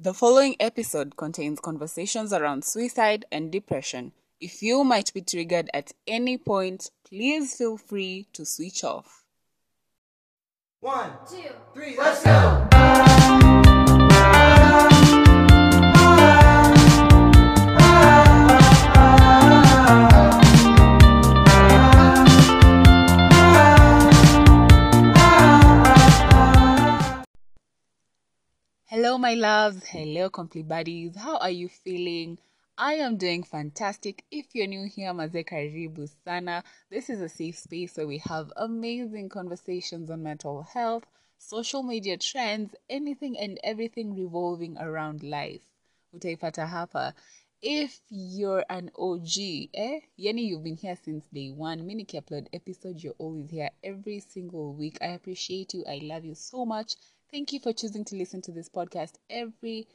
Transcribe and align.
The 0.00 0.14
following 0.14 0.54
episode 0.60 1.16
contains 1.16 1.58
conversations 1.58 2.32
around 2.32 2.64
suicide 2.64 3.24
and 3.32 3.50
depression. 3.50 4.12
If 4.40 4.62
you 4.62 4.84
might 4.84 5.12
be 5.12 5.22
triggered 5.22 5.68
at 5.74 5.90
any 6.06 6.38
point, 6.38 6.92
please 7.02 7.56
feel 7.56 7.76
free 7.76 8.28
to 8.34 8.46
switch 8.46 8.84
off. 8.84 9.24
One, 10.78 11.10
two, 11.28 11.50
three, 11.74 11.96
let's 11.98 12.22
go! 12.22 13.57
My 29.18 29.34
loves. 29.34 29.84
Hello, 29.84 30.30
compli-Baddies. 30.30 31.16
How 31.16 31.38
are 31.38 31.50
you 31.50 31.68
feeling? 31.68 32.38
I 32.78 32.94
am 32.94 33.16
doing 33.16 33.42
fantastic. 33.42 34.24
If 34.30 34.54
you're 34.54 34.68
new 34.68 34.86
here, 34.88 35.12
Maze 35.12 35.42
Karibu 35.44 36.08
Sana. 36.24 36.62
This 36.88 37.10
is 37.10 37.20
a 37.20 37.28
safe 37.28 37.58
space 37.58 37.96
where 37.96 38.06
we 38.06 38.18
have 38.18 38.52
amazing 38.56 39.28
conversations 39.28 40.08
on 40.08 40.22
mental 40.22 40.62
health, 40.62 41.04
social 41.36 41.82
media 41.82 42.16
trends, 42.16 42.76
anything 42.88 43.36
and 43.36 43.58
everything 43.64 44.14
revolving 44.14 44.78
around 44.78 45.24
life. 45.24 45.62
Utaipata 46.14 46.68
hapa. 46.68 47.12
If 47.60 48.00
you're 48.10 48.64
an 48.70 48.92
OG, 48.96 49.70
eh? 49.74 49.98
Yani 50.16 50.46
you've 50.46 50.62
been 50.62 50.76
here 50.76 50.96
since 51.04 51.24
day 51.34 51.50
one. 51.50 51.84
Mini 51.84 52.04
upload 52.04 52.46
episode, 52.52 53.02
you're 53.02 53.18
always 53.18 53.50
here 53.50 53.70
every 53.82 54.20
single 54.20 54.74
week. 54.74 54.96
I 55.02 55.06
appreciate 55.06 55.74
you. 55.74 55.84
I 55.88 55.98
love 56.04 56.24
you 56.24 56.36
so 56.36 56.64
much. 56.64 56.94
Thank 57.30 57.52
you 57.52 57.60
for 57.60 57.74
choosing 57.74 58.06
to 58.06 58.16
listen 58.16 58.40
to 58.42 58.52
this 58.52 58.70
podcast 58.70 59.16
every 59.28 59.86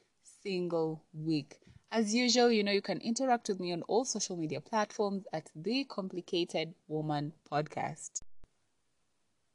single 0.44 1.02
week. 1.14 1.58
As 1.92 2.14
usual, 2.14 2.52
you 2.52 2.64
know, 2.64 2.72
you 2.72 2.82
can 2.82 3.00
interact 3.02 3.50
with 3.50 3.60
me 3.60 3.74
on 3.74 3.82
all 3.84 4.06
social 4.06 4.38
media 4.38 4.62
platforms 4.62 5.26
at 5.34 5.50
The 5.56 5.84
Complicated 5.86 6.76
Woman 6.88 7.34
Podcast. 7.52 8.22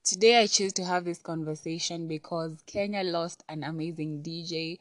Today, 0.02 0.40
I 0.40 0.48
choose 0.48 0.72
to 0.72 0.84
have 0.84 1.04
this 1.04 1.20
conversation 1.20 2.08
because 2.08 2.62
Kenya 2.66 3.04
lost 3.04 3.44
an 3.48 3.62
amazing 3.62 4.22
DJ. 4.22 4.80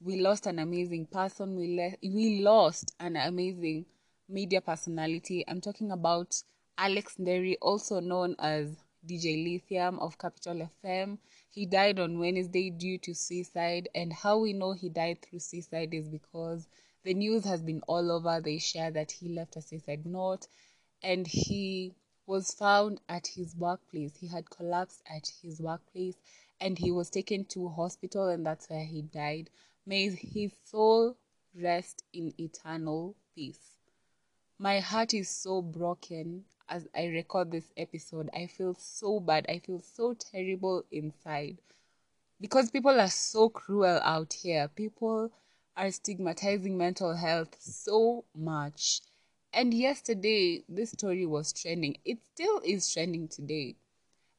We 0.00 0.20
lost 0.20 0.46
an 0.46 0.60
amazing 0.60 1.06
person. 1.06 1.56
We, 1.56 1.76
le- 1.76 2.14
we 2.14 2.42
lost 2.42 2.94
an 3.00 3.16
amazing 3.16 3.86
media 4.28 4.60
personality. 4.60 5.44
I'm 5.48 5.60
talking 5.60 5.90
about 5.90 6.40
Alex 6.78 7.16
Nderi, 7.18 7.56
also 7.60 7.98
known 7.98 8.36
as 8.38 8.76
DJ 9.06 9.44
Lithium 9.44 9.98
of 10.00 10.18
Capital 10.18 10.68
FM. 10.84 11.18
He 11.48 11.64
died 11.64 12.00
on 12.00 12.18
Wednesday 12.18 12.70
due 12.70 12.98
to 12.98 13.14
suicide, 13.14 13.88
and 13.94 14.12
how 14.12 14.38
we 14.38 14.52
know 14.52 14.72
he 14.72 14.88
died 14.88 15.22
through 15.22 15.38
suicide 15.38 15.94
is 15.94 16.08
because 16.08 16.66
the 17.04 17.14
news 17.14 17.44
has 17.44 17.62
been 17.62 17.82
all 17.86 18.10
over. 18.10 18.40
They 18.40 18.58
share 18.58 18.90
that 18.90 19.12
he 19.12 19.28
left 19.28 19.56
a 19.56 19.62
suicide 19.62 20.04
note 20.04 20.48
and 21.02 21.26
he 21.26 21.94
was 22.26 22.52
found 22.52 23.00
at 23.08 23.28
his 23.28 23.54
workplace. 23.54 24.16
He 24.16 24.26
had 24.26 24.50
collapsed 24.50 25.02
at 25.06 25.30
his 25.40 25.60
workplace 25.60 26.16
and 26.60 26.76
he 26.76 26.90
was 26.90 27.08
taken 27.08 27.44
to 27.44 27.68
hospital, 27.68 28.28
and 28.28 28.44
that's 28.44 28.68
where 28.68 28.84
he 28.84 29.02
died. 29.02 29.50
May 29.86 30.10
his 30.10 30.52
soul 30.64 31.16
rest 31.54 32.02
in 32.12 32.34
eternal 32.40 33.14
peace. 33.34 33.76
My 34.58 34.80
heart 34.80 35.14
is 35.14 35.28
so 35.28 35.62
broken 35.62 36.44
as 36.68 36.88
I 36.94 37.06
record 37.06 37.50
this 37.50 37.70
episode. 37.76 38.28
I 38.34 38.46
feel 38.46 38.74
so 38.74 39.20
bad. 39.20 39.46
I 39.48 39.58
feel 39.58 39.80
so 39.80 40.14
terrible 40.14 40.84
inside 40.90 41.58
because 42.40 42.70
people 42.70 43.00
are 43.00 43.08
so 43.08 43.48
cruel 43.48 44.00
out 44.02 44.32
here. 44.32 44.68
People 44.68 45.30
are 45.76 45.90
stigmatizing 45.90 46.76
mental 46.76 47.14
health 47.14 47.56
so 47.60 48.24
much. 48.34 49.00
And 49.52 49.72
yesterday, 49.72 50.64
this 50.68 50.90
story 50.90 51.26
was 51.26 51.52
trending. 51.52 51.96
It 52.04 52.18
still 52.34 52.60
is 52.64 52.92
trending 52.92 53.28
today. 53.28 53.76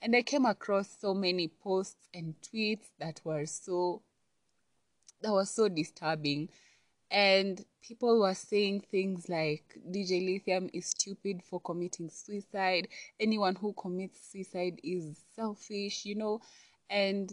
And 0.01 0.15
I 0.15 0.21
came 0.21 0.45
across 0.45 0.89
so 0.99 1.13
many 1.13 1.47
posts 1.47 2.07
and 2.13 2.35
tweets 2.41 2.89
that 2.99 3.21
were 3.23 3.45
so 3.45 4.01
that 5.21 5.31
was 5.31 5.49
so 5.49 5.67
disturbing 5.67 6.49
and 7.09 7.63
people 7.81 8.19
were 8.19 8.33
saying 8.33 8.81
things 8.91 9.29
like 9.29 9.77
DJ 9.89 10.25
Lithium 10.25 10.69
is 10.73 10.87
stupid 10.87 11.41
for 11.43 11.59
committing 11.61 12.09
suicide. 12.09 12.89
Anyone 13.19 13.55
who 13.55 13.73
commits 13.73 14.31
suicide 14.31 14.79
is 14.83 15.17
selfish, 15.35 16.05
you 16.05 16.15
know, 16.15 16.41
and 16.89 17.31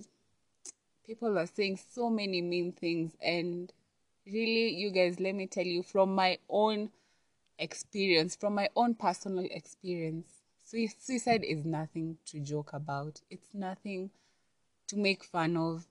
people 1.07 1.33
were 1.33 1.47
saying 1.47 1.79
so 1.93 2.09
many 2.09 2.41
mean 2.41 2.73
things. 2.73 3.17
And 3.21 3.73
really, 4.27 4.75
you 4.75 4.91
guys, 4.91 5.19
let 5.19 5.35
me 5.35 5.47
tell 5.47 5.67
you 5.67 5.83
from 5.83 6.15
my 6.15 6.39
own 6.49 6.91
experience, 7.59 8.37
from 8.37 8.55
my 8.55 8.69
own 8.77 8.95
personal 8.95 9.47
experience, 9.51 10.29
suicide 10.65 11.45
is 11.45 11.65
nothing 11.65 12.17
to 12.27 12.41
joke 12.41 12.73
about, 12.73 13.21
it's 13.31 13.49
nothing 13.53 14.11
to 14.89 14.97
make 14.97 15.25
fun 15.25 15.57
of. 15.57 15.87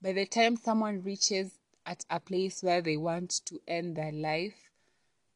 By 0.00 0.12
the 0.12 0.26
time 0.26 0.56
someone 0.56 1.02
reaches 1.02 1.52
at 1.88 2.04
a 2.10 2.20
place 2.20 2.62
where 2.62 2.82
they 2.82 2.98
want 2.98 3.40
to 3.46 3.58
end 3.66 3.96
their 3.96 4.12
life, 4.12 4.68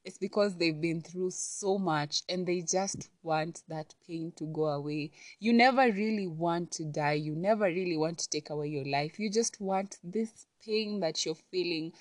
it's 0.04 0.18
because 0.18 0.54
they've 0.56 0.80
been 0.80 1.00
through 1.00 1.30
so 1.30 1.78
much 1.78 2.22
and 2.28 2.46
they 2.46 2.60
just 2.60 3.08
want 3.22 3.62
that 3.68 3.94
pain 4.06 4.32
to 4.36 4.44
go 4.44 4.66
away. 4.66 5.12
You 5.40 5.54
never 5.54 5.90
really 5.90 6.26
want 6.26 6.70
to 6.72 6.84
die. 6.84 7.14
You 7.14 7.34
never 7.34 7.64
really 7.64 7.96
want 7.96 8.18
to 8.18 8.28
take 8.28 8.50
away 8.50 8.68
your 8.68 8.84
life. 8.84 9.18
You 9.18 9.30
just 9.30 9.60
want 9.62 9.96
this 10.04 10.46
pain 10.62 11.00
that 11.00 11.24
you're 11.24 11.36
feeling, 11.50 11.92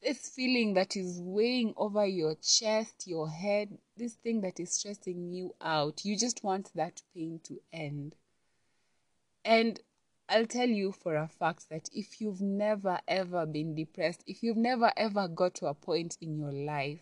this 0.00 0.28
feeling 0.28 0.74
that 0.74 0.96
is 0.96 1.18
weighing 1.20 1.74
over 1.76 2.06
your 2.06 2.36
chest, 2.36 3.08
your 3.08 3.28
head, 3.28 3.76
this 3.96 4.14
thing 4.14 4.40
that 4.42 4.60
is 4.60 4.72
stressing 4.72 5.32
you 5.32 5.52
out. 5.60 6.04
You 6.04 6.16
just 6.16 6.44
want 6.44 6.70
that 6.76 7.02
pain 7.12 7.40
to 7.44 7.58
end. 7.72 8.14
And 9.44 9.80
I'll 10.28 10.46
tell 10.46 10.68
you 10.68 10.92
for 10.92 11.16
a 11.16 11.28
fact 11.28 11.68
that 11.70 11.88
if 11.92 12.20
you've 12.20 12.40
never 12.40 12.98
ever 13.06 13.46
been 13.46 13.74
depressed, 13.74 14.24
if 14.26 14.42
you've 14.42 14.56
never 14.56 14.92
ever 14.96 15.28
got 15.28 15.54
to 15.56 15.66
a 15.66 15.74
point 15.74 16.18
in 16.20 16.36
your 16.36 16.52
life 16.52 17.00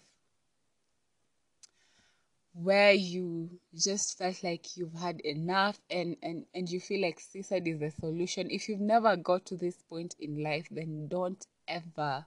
where 2.52 2.92
you 2.92 3.50
just 3.74 4.16
felt 4.16 4.42
like 4.44 4.76
you've 4.76 4.94
had 4.94 5.20
enough 5.20 5.80
and, 5.90 6.16
and, 6.22 6.44
and 6.54 6.70
you 6.70 6.78
feel 6.80 7.00
like 7.02 7.18
suicide 7.18 7.66
is 7.66 7.80
the 7.80 7.90
solution, 7.90 8.48
if 8.50 8.68
you've 8.68 8.80
never 8.80 9.16
got 9.16 9.44
to 9.46 9.56
this 9.56 9.76
point 9.88 10.14
in 10.20 10.42
life, 10.42 10.68
then 10.70 11.08
don't 11.08 11.46
ever, 11.66 12.26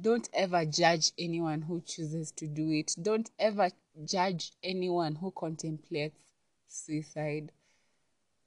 don't 0.00 0.28
ever 0.32 0.64
judge 0.64 1.12
anyone 1.18 1.62
who 1.62 1.80
chooses 1.82 2.32
to 2.32 2.46
do 2.46 2.70
it. 2.72 2.94
Don't 3.00 3.30
ever 3.38 3.70
judge 4.04 4.52
anyone 4.64 5.14
who 5.14 5.30
contemplates 5.30 6.18
suicide. 6.66 7.52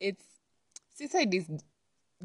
It's 0.01 0.25
suicide 0.93 1.33
is 1.33 1.49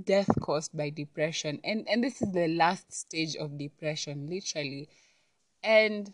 death 0.05 0.29
caused 0.41 0.77
by 0.77 0.91
depression 0.91 1.61
and 1.65 1.89
and 1.89 2.05
this 2.05 2.23
is 2.23 2.31
the 2.33 2.47
last 2.49 2.93
stage 2.93 3.35
of 3.37 3.59
depression 3.59 4.29
literally. 4.29 4.89
And 5.63 6.13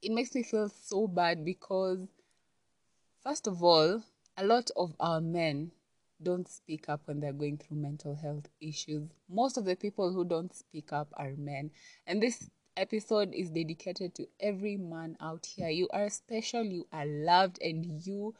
it 0.00 0.12
makes 0.12 0.34
me 0.34 0.42
feel 0.42 0.68
so 0.68 1.08
bad 1.08 1.44
because 1.44 2.06
first 3.22 3.46
of 3.46 3.62
all 3.62 4.02
a 4.36 4.44
lot 4.44 4.70
of 4.76 4.94
our 5.00 5.20
men 5.20 5.72
don't 6.22 6.48
speak 6.48 6.88
up 6.88 7.02
when 7.06 7.20
they're 7.20 7.32
going 7.32 7.58
through 7.58 7.78
mental 7.78 8.14
health 8.14 8.48
issues. 8.60 9.08
Most 9.28 9.56
of 9.56 9.64
the 9.64 9.76
people 9.76 10.12
who 10.12 10.24
don't 10.24 10.54
speak 10.54 10.92
up 10.92 11.08
are 11.16 11.32
men. 11.36 11.70
And 12.06 12.22
this 12.22 12.48
episode 12.76 13.34
is 13.34 13.50
dedicated 13.50 14.14
to 14.14 14.26
every 14.40 14.76
man 14.76 15.16
out 15.20 15.46
here. 15.46 15.68
You 15.68 15.88
are 15.92 16.08
special 16.08 16.64
you 16.64 16.86
are 16.92 17.06
loved 17.06 17.60
and 17.60 17.84
you 18.06 18.34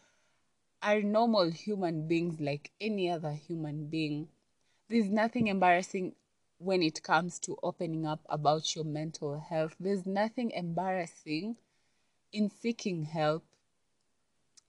are 0.82 1.00
normal 1.02 1.50
human 1.50 2.08
beings 2.08 2.40
like 2.40 2.70
any 2.80 3.08
other 3.10 3.32
human 3.32 3.86
being. 3.86 4.28
There's 4.88 5.08
nothing 5.08 5.46
embarrassing 5.46 6.14
when 6.58 6.82
it 6.82 7.02
comes 7.02 7.38
to 7.40 7.56
opening 7.62 8.06
up 8.06 8.20
about 8.28 8.74
your 8.74 8.84
mental 8.84 9.38
health. 9.38 9.76
There's 9.80 10.06
nothing 10.06 10.50
embarrassing 10.50 11.56
in 12.32 12.50
seeking 12.50 13.04
help. 13.04 13.44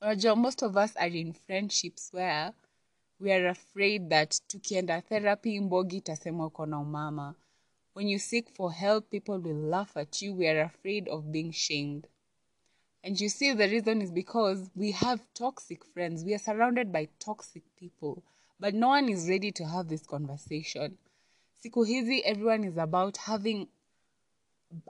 Roger, 0.01 0.35
most 0.35 0.61
of 0.63 0.75
us 0.77 0.95
are 0.97 1.07
in 1.07 1.33
friendships 1.33 2.09
where 2.11 2.53
we 3.19 3.31
are 3.31 3.47
afraid 3.47 4.09
that 4.09 4.39
tukienda 4.47 5.01
therapy 5.01 5.59
mbogi 5.59 5.97
itasema 5.97 6.45
uko 6.45 6.65
na 6.65 6.79
umama. 6.79 7.35
When 7.93 8.07
you 8.07 8.19
seek 8.19 8.49
for 8.49 8.71
help, 8.73 9.09
people 9.09 9.37
will 9.39 9.69
laugh 9.69 9.97
at 9.97 10.21
you. 10.21 10.33
We 10.33 10.47
are 10.47 10.61
afraid 10.61 11.07
of 11.09 11.31
being 11.31 11.51
shamed. 11.51 12.07
And 13.03 13.19
you 13.19 13.27
see, 13.29 13.53
the 13.53 13.67
reason 13.67 14.01
is 14.01 14.11
because 14.11 14.69
we 14.75 14.91
have 14.91 15.19
toxic 15.33 15.83
friends. 15.85 16.23
We 16.23 16.33
are 16.33 16.39
surrounded 16.39 16.91
by 16.91 17.09
toxic 17.19 17.63
people, 17.77 18.23
but 18.59 18.73
no 18.73 18.87
one 18.89 19.09
is 19.09 19.27
ready 19.27 19.51
to 19.51 19.65
have 19.65 19.89
this 19.89 20.05
conversation. 20.05 20.97
Siku 21.63 21.85
hizi, 21.85 22.23
everyone 22.25 22.63
is 22.63 22.77
about 22.77 23.17
having 23.17 23.67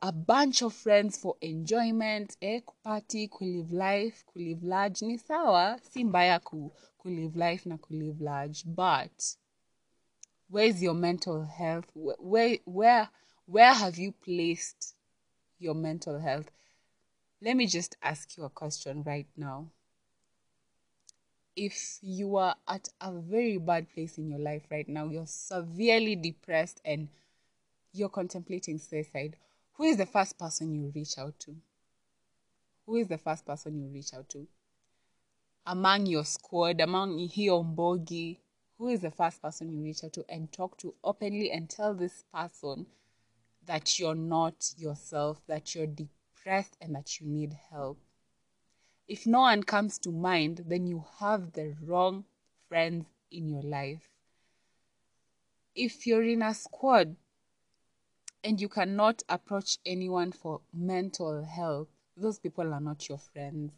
a 0.01 0.11
bunch 0.11 0.61
of 0.61 0.73
friends 0.73 1.17
for 1.17 1.35
enjoyment, 1.41 2.37
eh, 2.41 2.61
kupati, 2.61 3.29
kulive 3.29 3.71
life, 3.71 4.23
kulive 4.33 4.63
large. 4.63 5.01
Ni 5.01 5.17
sawa, 5.17 5.79
si 5.91 6.03
mbaya 6.03 6.39
ku, 6.43 6.71
kulive 7.03 7.35
life 7.35 7.65
na 7.69 7.77
kulive 7.77 8.21
large, 8.21 8.63
but 8.65 9.35
Where's 10.49 10.83
your 10.83 10.93
mental 10.93 11.43
health? 11.45 11.89
Where 11.95 12.57
where 12.65 13.09
where 13.47 13.73
have 13.73 13.97
you 13.97 14.11
placed 14.11 14.93
your 15.57 15.73
mental 15.73 16.19
health? 16.19 16.51
Let 17.43 17.57
me 17.57 17.67
just 17.67 17.97
ask 18.01 18.37
you 18.37 18.45
a 18.45 18.49
question 18.49 19.03
right 19.03 19.27
now. 19.35 19.67
If 21.57 21.99
you 22.01 22.37
are 22.37 22.55
at 22.65 22.87
a 23.01 23.11
very 23.11 23.57
bad 23.57 23.93
place 23.93 24.17
in 24.17 24.29
your 24.29 24.39
life 24.39 24.63
right 24.71 24.87
now, 24.87 25.09
you're 25.09 25.27
severely 25.27 26.15
depressed 26.15 26.79
and 26.85 27.09
you're 27.91 28.07
contemplating 28.07 28.77
suicide, 28.77 29.35
who 29.73 29.83
is 29.83 29.97
the 29.97 30.05
first 30.05 30.39
person 30.39 30.73
you 30.73 30.93
reach 30.95 31.17
out 31.17 31.37
to? 31.39 31.53
Who 32.85 32.95
is 32.95 33.09
the 33.09 33.17
first 33.17 33.45
person 33.45 33.77
you 33.77 33.89
reach 33.89 34.13
out 34.13 34.29
to? 34.29 34.47
Among 35.65 36.05
your 36.05 36.23
squad, 36.23 36.79
among 36.79 37.29
your 37.33 37.65
mbogi, 37.65 38.37
who 38.77 38.87
is 38.87 39.01
the 39.01 39.11
first 39.11 39.41
person 39.41 39.69
you 39.69 39.83
reach 39.83 40.05
out 40.05 40.13
to 40.13 40.23
and 40.29 40.49
talk 40.49 40.77
to 40.77 40.93
openly 41.03 41.51
and 41.51 41.69
tell 41.69 41.93
this 41.93 42.23
person 42.33 42.85
that 43.65 43.99
you're 43.99 44.15
not 44.15 44.73
yourself, 44.77 45.41
that 45.47 45.75
you're 45.75 45.87
depressed, 45.87 46.22
and 46.45 46.95
that 46.95 47.19
you 47.19 47.27
need 47.27 47.53
help? 47.71 47.97
If 49.07 49.25
no 49.25 49.41
one 49.41 49.63
comes 49.63 49.99
to 49.99 50.11
mind, 50.11 50.63
then 50.67 50.87
you 50.87 51.03
have 51.19 51.51
the 51.53 51.75
wrong 51.85 52.25
friends 52.69 53.05
in 53.31 53.49
your 53.49 53.63
life. 53.63 54.07
If 55.75 56.05
you're 56.07 56.23
in 56.23 56.41
a 56.41 56.53
squad 56.53 57.15
and 58.43 58.61
you 58.61 58.69
cannot 58.69 59.23
approach 59.29 59.77
anyone 59.85 60.31
for 60.31 60.61
mental 60.73 61.43
help, 61.43 61.89
those 62.17 62.39
people 62.39 62.73
are 62.73 62.81
not 62.81 63.09
your 63.09 63.17
friends. 63.17 63.71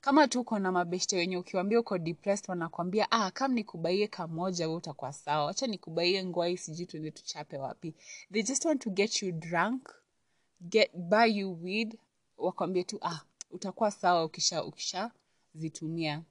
Kama 0.00 0.28
tu 0.28 0.40
uko 0.40 0.58
na 0.58 0.72
mabeshte 0.72 1.16
wenye 1.16 1.36
ukiwambia 1.36 1.80
uko 1.80 1.98
depressed 1.98 2.48
wanakwambia 2.48 3.10
ah, 3.10 3.30
kam 3.30 3.52
nikubaie 3.52 4.06
kamoja 4.08 4.68
we 4.68 4.74
utakuwa 4.74 5.12
sawa, 5.12 5.44
wacha 5.44 5.66
nikubaie 5.66 6.24
ngwai, 6.24 6.56
sijui 6.56 6.86
tuende 6.86 7.10
tuchape 7.10 7.58
wapi. 7.58 7.94
They 8.32 8.42
just 8.42 8.64
want 8.64 8.82
to 8.82 8.90
get 8.90 9.22
you 9.22 9.32
drunk, 9.32 9.88
get 10.60 10.90
buy 10.94 11.26
you 11.26 11.58
weed, 11.62 11.98
wakwambie 12.38 12.84
tu 12.84 12.98
ah, 13.02 13.20
utakuwa 13.50 13.90
sawa 13.90 14.24
ukisha 14.24 14.64
ukisha 14.64 15.10
zitumia. 15.54 16.22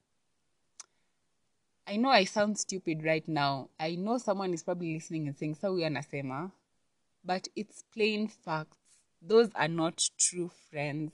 I 1.85 1.97
know 1.97 2.11
I 2.11 2.25
sound 2.25 2.57
stupid 2.57 3.01
right 3.01 3.27
now. 3.27 3.69
I 3.79 3.95
know 3.95 4.17
someone 4.19 4.53
is 4.53 4.63
probably 4.63 4.93
listening 4.93 5.27
and 5.27 5.37
saying, 5.37 5.55
sa 5.55 5.67
huyu 5.67 5.85
anasema 5.85 6.51
but 7.27 7.49
it's 7.55 7.83
plain 7.93 8.27
facts. 8.27 8.77
Those 9.21 9.49
are 9.53 9.67
not 9.67 10.09
true 10.17 10.49
friends. 10.71 11.11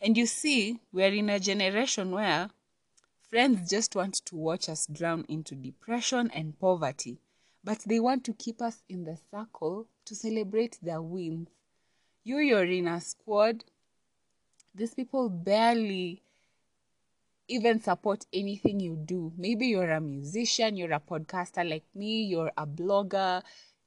And 0.00 0.16
you 0.16 0.26
see, 0.26 0.80
we're 0.92 1.12
in 1.12 1.28
a 1.28 1.38
generation 1.38 2.10
where 2.10 2.48
friends 3.28 3.68
just 3.70 3.94
want 3.94 4.14
to 4.26 4.36
watch 4.36 4.68
us 4.68 4.86
drown 4.86 5.24
into 5.28 5.54
depression 5.54 6.30
and 6.34 6.58
poverty, 6.58 7.18
but 7.62 7.80
they 7.80 8.00
want 8.00 8.24
to 8.24 8.32
keep 8.32 8.62
us 8.62 8.82
in 8.88 9.04
the 9.04 9.18
circle 9.30 9.86
to 10.06 10.14
celebrate 10.14 10.78
their 10.82 11.02
wins. 11.02 11.48
You, 12.24 12.38
you're 12.38 12.64
in 12.64 12.88
a 12.88 13.00
squad, 13.00 13.64
these 14.74 14.94
people 14.94 15.28
barely 15.28 16.22
even 17.48 17.80
support 17.80 18.24
anything 18.32 18.80
you 18.80 18.96
do. 18.96 19.32
Maybe 19.36 19.66
you're 19.66 19.90
a 19.90 20.00
musician, 20.00 20.76
you're 20.76 20.92
a 20.92 21.00
podcaster 21.00 21.68
like 21.68 21.84
me, 21.94 22.24
you're 22.24 22.52
a 22.56 22.66
blogger, 22.66 23.42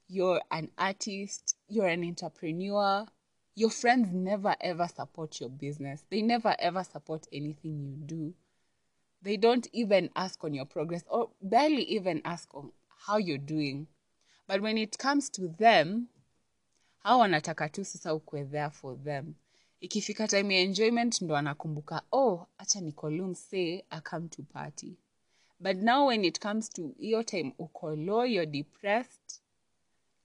you're 0.08 0.40
an 0.50 0.70
artist, 0.78 1.56
you're 1.68 1.88
an 1.88 2.04
entrepreneur, 2.04 3.06
your 3.54 3.70
friends 3.70 4.12
never 4.12 4.54
ever 4.60 4.86
support 4.86 5.40
your 5.40 5.48
business. 5.48 6.04
They 6.10 6.20
never 6.22 6.54
ever 6.58 6.84
support 6.84 7.26
anything 7.32 7.80
you 7.80 7.96
do. 8.04 8.34
They 9.22 9.38
don't 9.38 9.66
even 9.72 10.10
ask 10.14 10.44
on 10.44 10.52
your 10.52 10.66
progress 10.66 11.02
or 11.08 11.30
barely 11.40 11.82
even 11.84 12.20
ask 12.24 12.54
on 12.54 12.70
how 13.06 13.16
you're 13.16 13.38
doing. 13.38 13.88
But 14.46 14.60
when 14.60 14.78
it 14.78 14.98
comes 14.98 15.30
to 15.30 15.48
them, 15.48 16.08
hao 17.06 17.18
wanataka 17.18 17.68
tu 17.68 17.84
sasa 17.84 18.14
ukwe 18.14 18.44
there 18.44 18.70
for 18.70 19.04
them. 19.04 19.34
Ikifika 19.80 20.28
time 20.28 20.54
ya 20.54 20.60
enjoyment 20.60 21.22
ndo 21.22 21.36
anakumbuka, 21.36 22.02
oh, 22.12 22.46
acha 22.58 22.80
Nicole 22.80 23.34
say 23.34 23.82
I 23.90 24.00
come 24.00 24.28
to 24.28 24.42
party. 24.42 24.96
But 25.60 25.76
now 25.76 26.06
when 26.08 26.24
it 26.24 26.40
comes 26.40 26.68
to 26.70 26.94
hiyo 26.98 27.22
time 27.22 27.52
uko 27.58 27.96
low, 27.96 28.24
you're 28.24 28.50
depressed, 28.50 29.40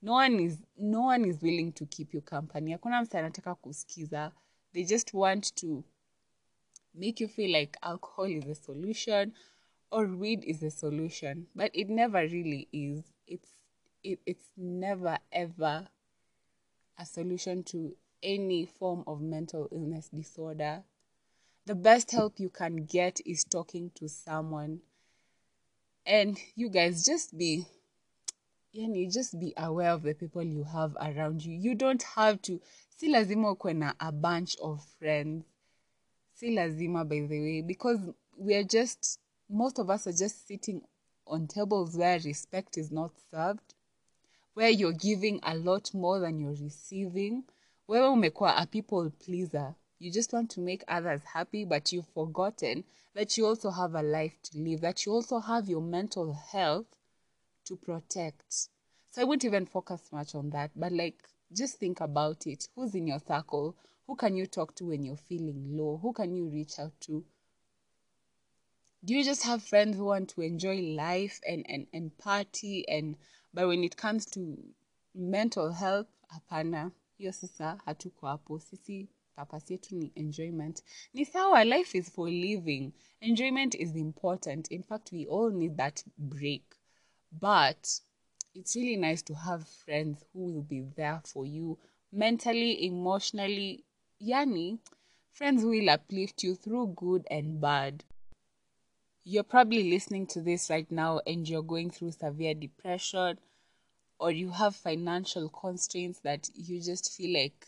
no 0.02 0.12
one 0.14 0.42
is 0.44 0.58
no 0.76 1.02
one 1.02 1.28
is 1.28 1.42
willing 1.42 1.72
to 1.72 1.86
keep 1.86 2.14
you 2.14 2.22
company 2.22 2.72
hakuna 2.72 3.02
msa 3.02 3.18
anataka 3.18 3.54
kusikiza 3.54 4.32
they 4.72 4.84
just 4.84 5.14
want 5.14 5.54
to 5.54 5.84
make 6.94 7.24
you 7.24 7.28
feel 7.28 7.50
like 7.56 7.78
alcohol 7.80 8.30
is 8.32 8.46
a 8.46 8.54
solution 8.54 9.32
or 9.90 10.06
weed 10.20 10.44
is 10.44 10.62
a 10.62 10.70
solution 10.70 11.46
but 11.54 11.70
it 11.76 11.88
never 11.88 12.22
really 12.22 12.68
is 12.72 13.12
it's 13.26 13.50
it, 14.02 14.20
it's 14.26 14.50
never 14.56 15.18
ever 15.30 15.88
a 16.98 17.06
solution 17.06 17.62
to 17.64 17.94
any 18.22 18.66
form 18.66 19.04
of 19.06 19.20
mental 19.20 19.68
illness 19.72 20.08
disorder. 20.08 20.82
The 21.66 21.74
best 21.74 22.10
help 22.10 22.38
you 22.38 22.50
can 22.50 22.84
get 22.84 23.20
is 23.24 23.44
talking 23.44 23.90
to 23.96 24.08
someone. 24.08 24.80
And 26.04 26.38
you 26.56 26.68
guys 26.68 27.04
just 27.04 27.36
be 27.36 27.66
yani 28.74 29.12
just 29.12 29.38
be 29.38 29.52
aware 29.56 29.90
of 29.90 30.02
the 30.02 30.14
people 30.14 30.42
you 30.42 30.64
have 30.64 30.96
around 31.00 31.44
you. 31.44 31.56
You 31.56 31.74
don't 31.74 32.02
have 32.02 32.40
to 32.42 32.60
si 32.96 33.08
lazima 33.12 33.56
na 33.74 33.92
a 34.00 34.10
bunch 34.10 34.56
of 34.62 34.84
friends. 34.98 35.44
Si 36.34 36.54
lazima 36.56 37.08
by 37.08 37.20
the 37.20 37.40
way 37.40 37.62
because 37.62 38.00
we 38.36 38.54
are 38.54 38.64
just 38.64 39.18
most 39.48 39.78
of 39.78 39.90
us 39.90 40.06
are 40.06 40.12
just 40.12 40.46
sitting 40.48 40.82
on 41.26 41.46
tables 41.46 41.96
where 41.96 42.18
respect 42.20 42.76
is 42.78 42.90
not 42.90 43.12
served 43.30 43.74
where 44.54 44.70
you're 44.70 44.92
giving 44.92 45.40
a 45.42 45.54
lot 45.54 45.94
more 45.94 46.20
than 46.20 46.40
you're 46.40 46.64
receiving 46.64 47.42
wewe 47.88 48.08
umekuwa 48.08 48.56
a 48.56 48.66
people 48.66 49.10
pleaser 49.10 49.74
you 50.00 50.10
just 50.10 50.32
want 50.32 50.54
to 50.54 50.60
make 50.60 50.84
others 50.88 51.24
happy 51.24 51.64
but 51.64 51.92
you've 51.92 52.12
forgotten 52.14 52.84
that 53.14 53.38
you 53.38 53.46
also 53.46 53.70
have 53.70 53.98
a 53.98 54.02
life 54.02 54.36
to 54.42 54.58
live 54.58 54.80
that 54.80 55.06
you 55.06 55.14
also 55.14 55.38
have 55.38 55.70
your 55.70 55.82
mental 55.82 56.32
health 56.32 56.86
to 57.64 57.76
protect. 57.76 58.68
So 59.10 59.22
I 59.22 59.24
won't 59.24 59.44
even 59.44 59.66
focus 59.66 60.00
much 60.12 60.34
on 60.34 60.50
that, 60.50 60.70
but 60.74 60.92
like 60.92 61.16
just 61.52 61.78
think 61.78 62.00
about 62.00 62.46
it. 62.46 62.68
Who's 62.74 62.94
in 62.94 63.06
your 63.06 63.20
circle? 63.20 63.76
Who 64.06 64.16
can 64.16 64.36
you 64.36 64.46
talk 64.46 64.74
to 64.76 64.86
when 64.86 65.04
you're 65.04 65.16
feeling 65.16 65.76
low? 65.76 65.98
Who 66.02 66.12
can 66.12 66.34
you 66.34 66.46
reach 66.46 66.78
out 66.78 66.92
to? 67.02 67.24
Do 69.04 69.14
you 69.14 69.24
just 69.24 69.42
have 69.44 69.62
friends 69.62 69.96
who 69.96 70.04
want 70.04 70.30
to 70.30 70.42
enjoy 70.42 70.76
life 70.80 71.40
and, 71.46 71.66
and, 71.68 71.86
and 71.92 72.16
party 72.18 72.88
and 72.88 73.16
but 73.54 73.66
when 73.66 73.84
it 73.84 73.96
comes 73.96 74.26
to 74.26 74.58
mental 75.14 75.72
health, 75.72 76.08
hapana. 76.28 76.90
Hiyo 77.18 77.32
sasa 77.32 77.80
hatuko 77.84 78.26
hapo. 78.26 78.58
Sisi 78.58 79.08
purpose 79.36 79.74
yetu 79.74 79.96
ni 79.96 80.12
enjoyment. 80.14 80.82
Ni 81.14 81.24
sawa, 81.24 81.64
life 81.64 81.98
is 81.98 82.10
for 82.10 82.30
living. 82.30 82.92
Enjoyment 83.20 83.74
is 83.74 83.96
important. 83.96 84.70
In 84.70 84.82
fact, 84.82 85.12
we 85.12 85.26
all 85.26 85.50
need 85.50 85.76
that 85.76 86.04
break. 86.18 86.62
But 87.32 87.88
it's 88.54 88.76
really 88.76 88.96
nice 88.96 89.22
to 89.22 89.34
have 89.34 89.64
friends 89.66 90.24
who 90.32 90.40
will 90.40 90.62
be 90.62 90.80
there 90.96 91.20
for 91.24 91.46
you 91.46 91.78
mentally, 92.12 92.86
emotionally. 92.86 93.84
Yani, 94.20 94.78
friends 95.32 95.64
will 95.64 95.90
uplift 95.90 96.42
you 96.44 96.54
through 96.54 96.94
good 96.96 97.26
and 97.30 97.60
bad. 97.60 98.04
You're 99.24 99.44
probably 99.44 99.90
listening 99.90 100.26
to 100.28 100.40
this 100.40 100.68
right 100.68 100.90
now 100.90 101.20
and 101.26 101.48
you're 101.48 101.62
going 101.62 101.90
through 101.90 102.12
severe 102.12 102.54
depression 102.54 103.38
or 104.22 104.30
you 104.30 104.50
have 104.50 104.76
financial 104.76 105.48
constraints 105.48 106.20
that 106.20 106.48
you 106.54 106.80
just 106.80 107.12
feel 107.16 107.34
like 107.34 107.66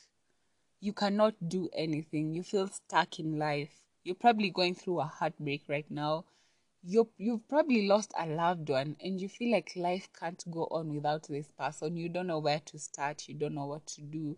you 0.80 0.92
cannot 0.92 1.34
do 1.49 1.68
anything. 1.75 2.34
You 2.34 2.42
feel 2.42 2.68
stuck 2.68 3.18
in 3.18 3.38
life. 3.38 3.73
You're 4.04 4.14
probably 4.14 4.50
going 4.50 4.75
through 4.75 5.00
a 5.00 5.04
heartbreak 5.04 5.62
right 5.68 5.90
now 5.90 6.25
you 6.87 7.08
you've 7.16 7.49
probably 7.49 7.88
lost 7.88 8.12
a 8.18 8.26
loved 8.26 8.68
one 8.68 8.94
and 9.02 9.20
you 9.20 9.28
feel 9.28 9.50
like 9.50 9.73
life 9.75 10.08
can't 10.18 10.44
go 10.50 10.68
on 10.70 10.94
without 10.94 11.26
this 11.28 11.49
person 11.58 11.96
you 11.96 12.11
don't 12.11 12.26
know 12.26 12.38
where 12.38 12.61
to 12.66 12.78
start 12.78 13.26
you 13.26 13.34
don't 13.34 13.54
know 13.54 13.64
what 13.64 13.87
to 13.87 14.02
do 14.02 14.37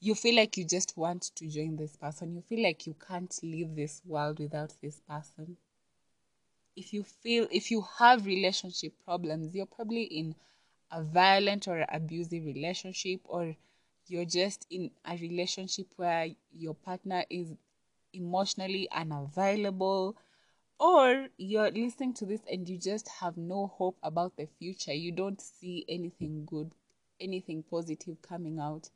you 0.00 0.14
feel 0.14 0.34
like 0.34 0.56
you 0.56 0.64
just 0.64 0.96
want 0.96 1.22
to 1.36 1.46
join 1.46 1.76
this 1.76 1.96
person 1.96 2.34
you 2.34 2.42
feel 2.42 2.62
like 2.62 2.86
you 2.86 2.94
can't 3.06 3.38
leave 3.42 3.76
this 3.76 4.02
world 4.04 4.40
without 4.40 4.72
this 4.82 5.00
person 5.08 5.56
if 6.74 6.92
you 6.92 7.04
feel 7.04 7.46
if 7.52 7.70
you 7.70 7.84
have 7.98 8.26
relationship 8.26 8.92
problems 9.04 9.54
you're 9.54 9.66
probably 9.66 10.02
in 10.02 10.34
a 10.94 11.02
violent 11.02 11.66
or 11.66 11.84
abusive 11.92 12.44
relationship 12.44 13.20
or 13.24 13.56
you're 14.06 14.24
just 14.24 14.66
in 14.70 14.90
a 15.04 15.16
relationship 15.16 15.86
where 15.96 16.28
your 16.52 16.74
partner 16.74 17.24
is 17.28 17.52
emotionally 18.12 18.88
unavailable 18.92 20.16
or 20.78 21.26
you're 21.36 21.70
listening 21.70 22.14
to 22.14 22.24
this 22.24 22.40
and 22.50 22.68
you 22.68 22.78
just 22.78 23.08
have 23.08 23.36
no 23.36 23.66
hope 23.66 23.96
about 24.02 24.36
the 24.36 24.46
future. 24.58 24.92
You 24.92 25.10
don't 25.10 25.40
see 25.40 25.84
anything 25.88 26.44
good 26.46 26.72
anything 27.20 27.62
positive 27.70 28.20
coming 28.22 28.58
out 28.58 28.90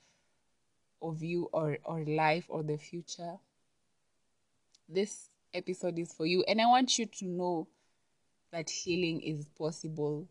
of 1.01 1.23
you 1.23 1.49
or 1.53 1.79
or 1.85 2.05
life 2.05 2.45
or 2.49 2.63
the 2.63 2.77
future. 2.77 3.37
This 4.89 5.31
episode 5.55 5.99
is 5.99 6.13
for 6.13 6.27
you 6.27 6.45
and 6.47 6.61
i 6.61 6.67
want 6.67 6.99
you 6.99 7.07
to 7.07 7.25
know 7.25 7.67
that 8.53 8.69
healing 8.69 9.19
is 9.23 9.47
possible 9.57 10.29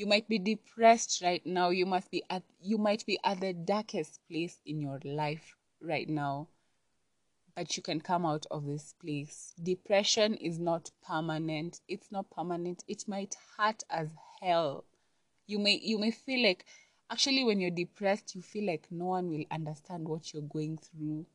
You 0.00 0.06
might 0.06 0.30
be 0.30 0.38
depressed 0.38 1.20
right 1.22 1.44
now. 1.44 1.68
You 1.68 1.84
must 1.84 2.10
be 2.10 2.22
at 2.30 2.42
you 2.62 2.78
might 2.78 3.04
be 3.04 3.18
at 3.22 3.40
the 3.40 3.52
darkest 3.52 4.18
place 4.30 4.58
in 4.64 4.80
your 4.80 4.98
life 5.04 5.58
right 5.78 6.08
now. 6.08 6.48
But 7.54 7.76
you 7.76 7.82
can 7.82 8.00
come 8.00 8.24
out 8.24 8.46
of 8.50 8.64
this 8.64 8.94
place. 8.94 9.52
Depression 9.62 10.36
is 10.36 10.58
not 10.58 10.90
permanent. 11.06 11.82
It's 11.86 12.10
not 12.10 12.30
permanent. 12.30 12.82
It 12.88 13.06
might 13.08 13.36
hurt 13.58 13.82
as 13.90 14.08
hell. 14.40 14.86
You 15.46 15.58
may 15.58 15.78
you 15.82 15.98
may 15.98 16.12
feel 16.12 16.44
like 16.44 16.64
actually 17.10 17.44
when 17.44 17.60
you're 17.60 17.70
depressed, 17.70 18.34
you 18.34 18.40
feel 18.40 18.64
like 18.64 18.86
no 18.90 19.04
one 19.04 19.28
will 19.28 19.44
understand 19.50 20.08
what 20.08 20.32
you're 20.32 20.54
going 20.56 20.78
through. 20.78 21.26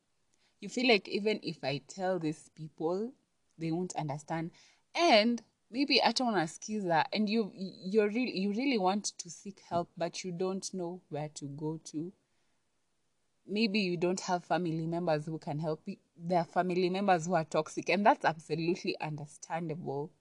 You 0.59 0.69
feel 0.69 0.87
like 0.87 1.07
even 1.07 1.39
if 1.43 1.63
I 1.63 1.83
tell 1.87 2.17
these 2.17 2.49
people, 2.55 3.13
they 3.59 3.71
won't 3.71 3.95
understand. 3.95 4.49
And 4.95 5.43
maybe 5.71 5.97
hata 5.97 6.25
unasikiza 6.25 7.11
and 7.11 7.29
you 7.29 7.51
you 7.85 8.07
really 8.07 8.43
you 8.43 8.51
really 8.51 8.77
want 8.77 9.17
to 9.17 9.29
seek 9.29 9.59
help 9.69 9.89
but 9.97 10.23
you 10.25 10.31
don't 10.31 10.73
know 10.73 11.01
where 11.09 11.29
to 11.29 11.47
go 11.47 11.77
to. 11.77 12.11
Maybe 13.47 13.79
you 13.79 13.97
don't 13.97 14.21
have 14.21 14.43
family 14.45 14.87
members 14.87 15.25
who 15.25 15.37
can 15.37 15.59
help 15.59 15.87
you. 15.87 15.97
There 16.17 16.39
are 16.39 16.45
family 16.45 16.89
members 16.89 17.27
who 17.27 17.35
are 17.35 17.45
toxic 17.45 17.89
and 17.89 18.05
that's 18.05 18.25
absolutely 18.25 18.95
understandable. 19.01 20.11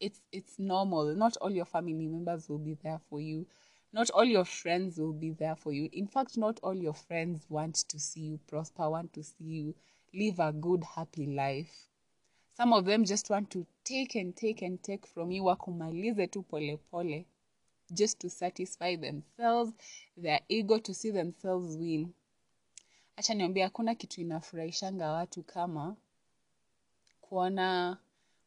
It's 0.00 0.20
it's 0.32 0.58
normal. 0.58 1.14
Not 1.14 1.36
all 1.36 1.50
your 1.50 1.64
family 1.64 2.06
members 2.06 2.48
will 2.48 2.58
be 2.58 2.76
there 2.82 3.00
for 3.08 3.20
you. 3.20 3.46
Not 3.92 4.10
all 4.10 4.24
your 4.24 4.44
friends 4.44 4.98
will 4.98 5.12
be 5.12 5.30
there 5.30 5.56
for 5.56 5.72
you. 5.72 5.88
In 5.92 6.06
fact 6.06 6.36
not 6.36 6.60
all 6.62 6.74
your 6.74 6.94
friends 6.94 7.46
want 7.48 7.76
to 7.88 7.98
see 7.98 8.20
you 8.20 8.40
prosper 8.46 8.90
want 8.90 9.12
to 9.12 9.22
see 9.22 9.44
you 9.44 9.74
live 10.14 10.38
a 10.40 10.52
good 10.52 10.84
happy 10.84 11.26
life 11.26 11.91
some 12.56 12.72
of 12.74 12.84
them 12.84 13.04
just 13.04 13.30
want 13.30 13.48
to 13.48 13.66
take 13.84 14.20
and 14.20 14.34
take 14.34 14.66
and 14.66 14.82
take 14.82 15.06
from 15.06 15.32
you 15.32 15.44
wakumalize 15.44 16.26
tu 16.26 16.42
polepole 16.42 16.78
pole 16.90 17.24
just 17.90 18.18
to 18.18 18.30
satisfy 18.30 18.96
themselves 18.96 19.72
their 20.16 20.40
ego 20.48 20.78
to 20.78 20.94
see 20.94 21.12
themselves 21.12 21.76
win. 21.76 22.12
Hacha 23.16 23.34
niambia 23.34 23.64
hakuna 23.64 23.94
kitu 23.94 24.20
inafurahishanga 24.20 25.12
watu 25.12 25.42
kama 25.42 25.96
kuona 27.20 27.98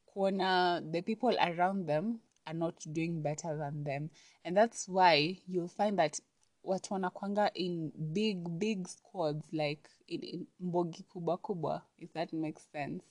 kuona 0.06 0.82
the 0.92 1.02
people 1.02 1.38
around 1.40 1.88
them 1.88 2.20
are 2.46 2.58
not 2.58 2.88
doing 2.88 3.12
better 3.22 3.58
than 3.58 3.84
them. 3.84 4.10
And 4.44 4.58
that's 4.58 4.90
why 4.90 5.42
you'll 5.48 5.70
find 5.70 5.98
that 5.98 6.22
watu 6.64 6.94
wanakwanga 6.94 7.54
in 7.54 7.92
big 7.96 8.50
big 8.50 8.88
squads 8.88 9.54
like 9.54 9.90
in, 10.08 10.24
in 10.24 10.48
mbogi 10.60 11.04
kubwa 11.04 11.38
kubwa 11.38 11.82
if 12.00 12.14
that 12.14 12.34
makes 12.34 12.72
sense 12.72 13.04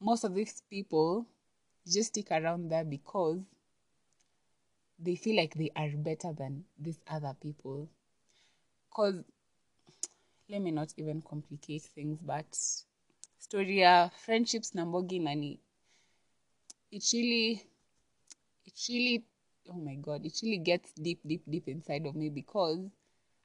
most 0.00 0.24
of 0.24 0.34
these 0.34 0.62
people 0.70 1.26
just 1.86 2.08
stick 2.08 2.30
around 2.30 2.70
there 2.70 2.84
because 2.84 3.40
they 4.98 5.14
feel 5.16 5.36
like 5.36 5.54
they 5.54 5.70
are 5.76 5.90
better 5.96 6.32
than 6.32 6.64
these 6.78 6.98
other 7.08 7.34
people. 7.40 7.88
Because, 8.90 9.22
let 10.48 10.62
me 10.62 10.70
not 10.70 10.92
even 10.96 11.22
complicate 11.22 11.82
things, 11.82 12.18
but 12.20 12.46
story 13.38 13.80
ya 13.80 14.08
friendships 14.08 14.74
na 14.74 14.84
mbogi 14.84 15.20
nani, 15.20 15.60
it 16.90 17.04
really, 17.12 17.62
it 18.66 18.74
really, 18.88 19.24
oh 19.70 19.78
my 19.78 19.94
god, 19.94 20.24
it 20.24 20.38
really 20.42 20.58
gets 20.58 20.92
deep, 20.94 21.20
deep, 21.26 21.42
deep 21.48 21.68
inside 21.68 22.06
of 22.06 22.16
me 22.16 22.28
because 22.30 22.80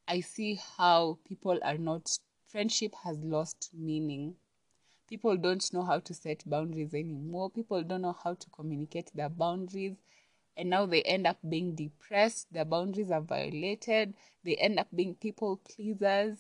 I 0.08 0.22
see 0.22 0.60
how 0.78 1.18
people 1.28 1.60
are 1.64 1.78
not, 1.78 2.18
friendship 2.48 2.94
has 3.04 3.18
lost 3.20 3.70
meaning 3.74 4.36
people 5.10 5.38
don't 5.38 5.74
know 5.74 5.84
how 5.84 6.00
to 6.00 6.14
set 6.14 6.44
boundaries 6.46 6.94
anymore. 6.94 7.50
People 7.50 7.84
don't 7.84 8.02
know 8.02 8.16
how 8.24 8.34
to 8.34 8.50
communicate 8.50 9.12
their 9.14 9.30
boundaries. 9.30 9.96
And 10.56 10.70
now 10.70 10.86
they 10.86 11.02
end 11.02 11.26
up 11.26 11.38
being 11.48 11.76
depressed. 11.76 12.48
Their 12.52 12.66
boundaries 12.66 13.12
are 13.12 13.22
violated. 13.22 14.14
They 14.44 14.56
end 14.56 14.80
up 14.80 14.88
being 14.96 15.16
people 15.16 15.58
pleasers. 15.58 16.38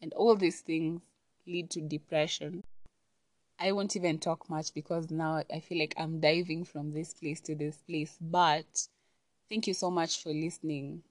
And 0.00 0.12
all 0.14 0.36
these 0.36 0.60
things 0.60 1.02
lead 1.46 1.70
to 1.70 1.80
depression. 1.80 2.64
I 3.58 3.72
won't 3.72 3.96
even 3.96 4.18
talk 4.18 4.48
much 4.48 4.72
because 4.72 5.10
now 5.10 5.42
i 5.52 5.58
feel 5.58 5.80
like 5.80 5.94
i'm 5.96 6.20
diving 6.20 6.64
from 6.64 6.92
this 6.92 7.12
place 7.14 7.40
to 7.42 7.56
this 7.56 7.76
place. 7.78 8.16
But 8.20 8.86
thank 9.48 9.66
you 9.66 9.74
so 9.74 9.90
much 9.90 10.22
for 10.22 10.28
listening 10.28 11.02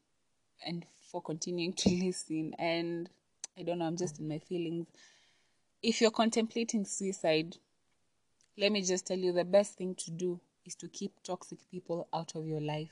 and 0.66 0.86
for 1.12 1.22
continuing 1.22 1.74
to 1.74 1.90
listen. 2.06 2.54
And 2.58 3.10
i 3.60 3.64
don't 3.64 3.80
know 3.80 3.86
i'm 3.86 3.98
just 3.98 4.20
in 4.20 4.30
my 4.30 4.40
feelings 4.40 4.88
if 5.88 6.02
you're 6.02 6.12
contemplating 6.12 6.84
suicide, 6.84 7.56
let 8.58 8.74
me 8.74 8.82
just 8.82 9.08
tell 9.08 9.18
you 9.18 9.32
the 9.32 9.46
best 9.46 9.78
thing 9.78 9.96
to 9.96 10.12
do 10.12 10.38
is 10.66 10.76
to 10.76 10.90
keep 10.90 11.14
toxic 11.24 11.60
people 11.72 12.10
out 12.14 12.36
of 12.36 12.46
your 12.46 12.60
life. 12.60 12.92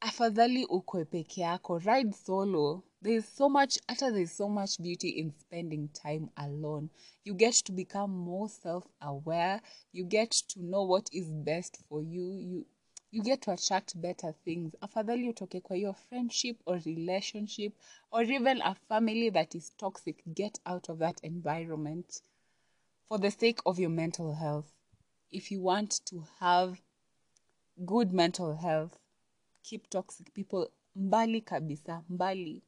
Afadhali 0.00 0.64
peke 1.10 1.38
yako, 1.38 1.84
ride 1.84 2.14
solo. 2.14 2.84
There 3.02 3.14
is 3.14 3.26
so 3.26 3.48
much, 3.48 3.76
after 3.88 4.12
there 4.12 4.22
is 4.22 4.30
so 4.30 4.48
much 4.48 4.80
beauty 4.80 5.08
in 5.08 5.32
spending 5.36 5.88
time 5.88 6.30
alone. 6.36 6.90
You 7.24 7.34
get 7.34 7.54
to 7.54 7.72
become 7.72 8.12
more 8.12 8.48
self-aware. 8.48 9.60
You 9.90 10.04
get 10.04 10.30
to 10.30 10.62
know 10.64 10.84
what 10.84 11.08
is 11.12 11.26
best 11.28 11.78
for 11.88 12.00
you. 12.00 12.36
You 12.38 12.66
you 13.12 13.22
get 13.22 13.40
to 13.42 13.50
attract 13.52 13.96
better 13.96 14.34
things. 14.44 14.72
Afadhali 14.80 15.28
utoke 15.28 15.60
kwa 15.60 15.76
hiyo 15.76 15.92
friendship 15.94 16.60
or 16.66 16.78
relationship 16.84 17.74
or 18.10 18.32
even 18.32 18.62
a 18.62 18.74
family 18.74 19.30
that 19.30 19.54
is 19.54 19.76
toxic 19.76 20.22
get 20.26 20.60
out 20.64 20.88
of 20.90 20.98
that 20.98 21.24
environment 21.24 22.22
for 23.08 23.20
the 23.20 23.30
sake 23.30 23.60
of 23.64 23.78
your 23.78 23.90
mental 23.90 24.32
health. 24.34 24.66
If 25.30 25.52
you 25.52 25.64
want 25.64 26.04
to 26.04 26.20
have 26.38 26.80
good 27.76 28.12
mental 28.12 28.56
health 28.56 28.98
keep 29.62 29.88
toxic 29.90 30.32
people 30.34 30.66
mbali 30.96 31.40
kabisa 31.40 32.04
mbali. 32.08 32.62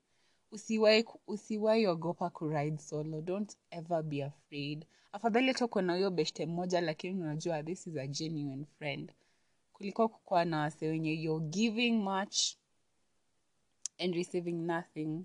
Usiwai 0.53 1.05
usiwai 1.27 1.87
ogopa 1.87 2.31
kuride 2.31 2.79
solo. 2.79 3.21
Don't 3.21 3.57
ever 3.71 4.03
be 4.03 4.23
afraid. 4.25 4.87
Afadhali 5.13 5.47
hata 5.49 5.65
uko 5.65 5.83
na 5.83 5.93
huyo 5.95 6.11
beshte 6.11 6.47
mmoja 6.47 6.81
lakini 6.81 7.21
unajua 7.23 7.63
this 7.63 7.87
is 7.87 7.97
a 7.97 8.07
genuine 8.07 8.65
friend 8.79 9.13
kuliko 9.85 10.09
kukuwa 10.09 10.45
na 10.45 10.59
wase 10.59 10.89
wenye 10.89 11.13
you're 11.13 11.47
giving 11.47 11.93
much 11.93 12.57
and 13.99 14.15
receiving 14.15 14.67
nothing. 14.67 15.25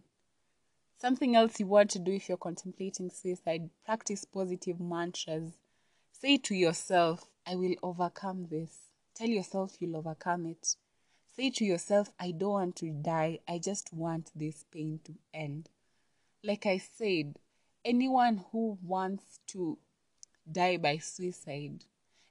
Something 1.01 1.35
else 1.35 1.63
you 1.63 1.71
want 1.71 1.91
to 1.91 1.99
do 1.99 2.11
if 2.11 2.29
you're 2.29 2.43
contemplating 2.43 3.09
suicide 3.09 3.69
practice 3.85 4.25
positive 4.25 4.83
mantras. 4.83 5.53
Say 6.11 6.37
to 6.37 6.55
yourself 6.55 7.23
i 7.45 7.55
will 7.55 7.77
overcome 7.81 8.47
this. 8.47 8.91
Tell 9.13 9.29
yourself 9.29 9.77
you'll 9.79 9.95
overcome 9.95 10.45
it. 10.45 10.75
Say 11.37 11.51
to 11.51 11.65
yourself 11.65 12.09
i 12.19 12.31
don't 12.31 12.51
want 12.51 12.75
to 12.75 12.89
die. 12.91 13.39
I 13.47 13.59
just 13.59 13.93
want 13.93 14.31
this 14.35 14.65
pain 14.71 14.99
to 15.05 15.13
end. 15.33 15.69
Like 16.43 16.65
i 16.65 16.79
said 16.79 17.39
anyone 17.85 18.43
who 18.51 18.77
wants 18.83 19.39
to 19.47 19.77
die 20.51 20.77
by 20.77 20.97
suicide 20.97 21.85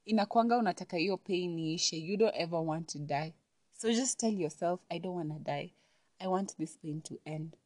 inakwanga 0.08 0.58
unataka 0.58 0.96
hiyo 0.96 1.16
pain 1.16 1.58
iishe 1.58 1.96
you 1.96 2.16
don't 2.16 2.36
ever 2.36 2.60
want 2.60 2.88
to 2.88 2.98
die. 2.98 3.34
So 3.72 3.92
just 3.92 4.20
tell 4.20 4.40
yourself 4.40 4.80
i 4.88 4.98
don't 4.98 5.16
want 5.16 5.32
to 5.32 5.38
die. 5.38 5.72
I 6.20 6.26
want 6.26 6.56
this 6.56 6.78
pain 6.78 7.00
to 7.02 7.18
end. 7.24 7.56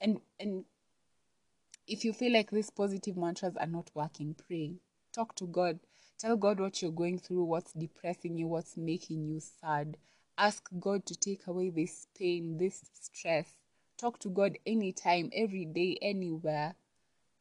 And 0.00 0.20
and 0.38 0.64
if 1.86 2.04
you 2.04 2.12
feel 2.12 2.32
like 2.32 2.50
these 2.50 2.72
positive 2.72 3.20
mantras 3.20 3.56
are 3.56 3.70
not 3.70 3.90
working 3.94 4.34
pray. 4.34 4.74
Talk 5.12 5.34
to 5.34 5.46
god. 5.46 5.80
Tell 6.18 6.36
god 6.36 6.60
what 6.60 6.80
you're 6.80 6.94
going 6.94 7.18
through 7.18 7.44
what's 7.44 7.72
depressing 7.72 8.38
you 8.38 8.46
what's 8.46 8.76
making 8.76 9.26
you 9.26 9.40
sad. 9.40 9.96
Ask 10.38 10.68
god 10.78 11.04
to 11.06 11.14
take 11.16 11.48
away 11.48 11.70
this 11.70 12.06
pain 12.18 12.58
this 12.58 12.84
stress. 13.00 13.48
Talk 13.96 14.20
to 14.20 14.28
god 14.28 14.58
anytime 14.64 15.30
every 15.32 15.64
day 15.64 15.98
anywhere. 16.00 16.74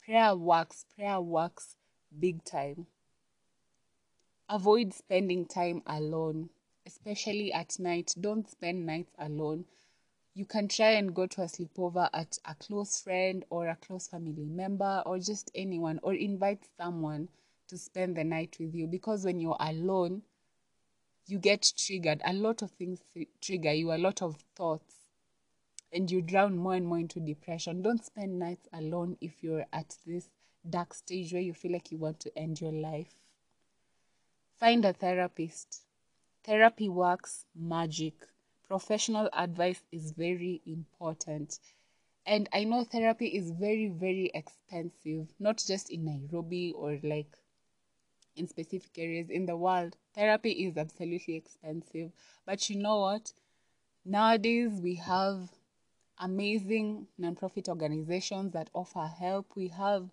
Prayer 0.03 0.35
works 0.35 0.85
prayer 0.95 1.21
works 1.21 1.75
big 2.19 2.43
time 2.43 2.87
avoid 4.49 4.93
spending 4.93 5.45
time 5.45 5.81
alone 5.85 6.49
especially 6.89 7.53
at 7.53 7.77
night. 7.79 8.15
Don't 8.19 8.49
spend 8.49 8.85
nights 8.85 9.13
alone. 9.19 9.65
You 10.33 10.45
can 10.45 10.67
try 10.67 10.91
and 10.91 11.13
go 11.13 11.27
to 11.27 11.41
a 11.41 11.45
sleepover 11.45 12.09
at 12.13 12.39
a 12.45 12.55
close 12.55 12.99
friend 12.99 13.45
or 13.51 13.67
a 13.67 13.75
close 13.75 14.07
family 14.07 14.45
member 14.45 15.03
or 15.05 15.19
just 15.19 15.51
anyone 15.53 15.99
or 16.01 16.15
invite 16.15 16.65
someone 16.77 17.29
to 17.67 17.77
spend 17.77 18.17
the 18.17 18.23
night 18.23 18.57
with 18.59 18.73
you. 18.73 18.87
Because 18.87 19.23
when 19.23 19.39
you're 19.39 19.57
alone 19.59 20.23
you 21.27 21.37
get 21.37 21.71
triggered. 21.77 22.21
A 22.25 22.33
lot 22.33 22.63
of 22.63 22.71
things 22.71 23.01
trigger 23.39 23.71
you 23.71 23.91
a 23.91 23.99
lot 23.99 24.23
of 24.23 24.37
thoughts 24.55 24.95
and 25.93 26.09
you 26.09 26.21
drown 26.23 26.57
more 26.57 26.73
and 26.73 26.87
more 26.87 26.97
into 26.97 27.19
depression. 27.19 27.83
Don't 27.83 28.03
spend 28.03 28.39
nights 28.39 28.67
alone 28.73 29.15
if 29.21 29.43
you're 29.43 29.65
at 29.71 29.95
this 30.07 30.27
dark 30.67 30.95
stage 30.95 31.33
where 31.33 31.41
you 31.41 31.53
feel 31.53 31.71
like 31.71 31.91
you 31.91 31.99
want 31.99 32.19
to 32.21 32.35
end 32.35 32.59
your 32.59 32.71
life 32.71 33.13
Find 34.59 34.83
a 34.83 34.91
therapist. 34.91 35.83
Therapy 36.43 36.89
works 36.89 37.45
magic. 37.55 38.13
Professional 38.67 39.29
advice 39.31 39.85
is 39.89 40.11
very 40.11 40.61
important. 40.65 41.59
And 42.25 42.49
I 42.51 42.65
know 42.65 42.83
therapy 42.83 43.27
is 43.27 43.51
very, 43.51 43.87
very 43.87 44.29
expensive, 44.33 45.27
not 45.39 45.63
just 45.65 45.89
in 45.89 46.03
Nairobi 46.03 46.73
or 46.73 46.99
like 47.03 47.37
in 48.35 48.49
specific 48.49 48.91
areas 48.97 49.29
in 49.29 49.45
the 49.45 49.55
world. 49.55 49.95
Therapy 50.13 50.51
is 50.51 50.75
absolutely 50.75 51.35
expensive. 51.35 52.11
But 52.45 52.69
you 52.69 52.75
know 52.75 52.99
what? 52.99 53.31
Nowadays, 54.03 54.81
we 54.81 54.95
have 54.95 55.49
amazing 56.17 57.07
nonprofit 57.17 57.69
organizations 57.69 58.51
that 58.51 58.69
offer 58.73 59.07
help. 59.07 59.55
We 59.55 59.69
have 59.69 60.09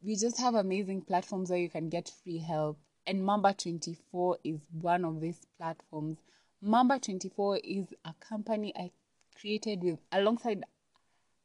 we 0.00 0.14
just 0.14 0.38
have 0.38 0.54
amazing 0.54 1.02
platforms 1.02 1.50
where 1.50 1.58
you 1.58 1.68
can 1.68 1.88
get 1.88 2.12
free 2.22 2.38
help. 2.38 2.78
And 3.06 3.24
Mamba 3.24 3.54
24 3.54 4.38
is 4.44 4.60
one 4.80 5.04
of 5.04 5.20
these 5.20 5.40
platforms. 5.58 6.18
Mamba 6.60 6.98
24 6.98 7.58
is 7.58 7.86
a 8.04 8.14
company 8.20 8.72
I 8.76 8.90
created 9.38 9.82
with 9.82 9.98
alongside 10.10 10.64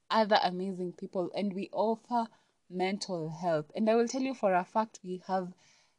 other 0.09 0.39
amazing 0.43 0.93
people 0.93 1.29
and 1.35 1.53
we 1.53 1.69
offer 1.71 2.27
mental 2.69 3.29
health. 3.29 3.71
And 3.75 3.89
I 3.89 3.95
will 3.95 4.07
tell 4.07 4.21
you 4.21 4.33
for 4.33 4.53
a 4.53 4.63
fact 4.63 4.99
we 5.03 5.21
have 5.27 5.51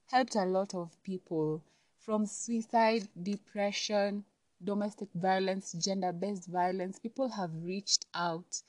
helped 0.06 0.34
a 0.36 0.44
lot 0.44 0.74
of 0.74 0.90
people 1.02 1.62
from 1.98 2.26
suicide, 2.26 3.08
depression, 3.22 4.24
domestic 4.64 5.08
violence, 5.14 5.72
gender 5.72 6.12
based 6.12 6.48
violence. 6.48 6.98
People 6.98 7.28
have 7.28 7.50
reached 7.62 8.06
out 8.14 8.62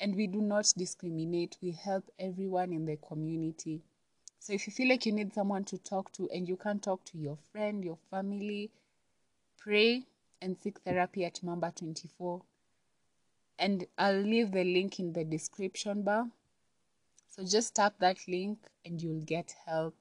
and 0.00 0.14
we 0.14 0.26
do 0.26 0.40
not 0.40 0.72
discriminate. 0.76 1.56
We 1.62 1.72
help 1.72 2.10
everyone 2.18 2.72
in 2.72 2.84
the 2.86 2.96
community. 2.96 3.82
So 4.46 4.52
if 4.52 4.68
you 4.68 4.72
feel 4.72 4.88
like 4.88 5.04
you 5.04 5.10
need 5.10 5.34
someone 5.34 5.64
to 5.64 5.76
talk 5.76 6.12
to 6.12 6.30
and 6.32 6.48
you 6.48 6.56
can't 6.56 6.80
talk 6.80 7.04
to 7.06 7.18
your 7.18 7.36
friend, 7.50 7.84
your 7.84 7.98
family, 8.12 8.70
pray 9.58 10.04
and 10.40 10.56
seek 10.56 10.78
therapy 10.84 11.24
at 11.24 11.42
Mamba 11.42 11.72
24. 11.74 12.42
And 13.58 13.88
I'll 13.98 14.20
leave 14.20 14.52
the 14.52 14.62
link 14.62 15.00
in 15.00 15.12
the 15.12 15.24
description 15.24 16.02
bar. 16.02 16.28
So 17.28 17.42
just 17.42 17.74
tap 17.74 17.94
that 17.98 18.18
link 18.28 18.60
and 18.84 19.02
you'll 19.02 19.24
get 19.24 19.52
help. 19.66 19.96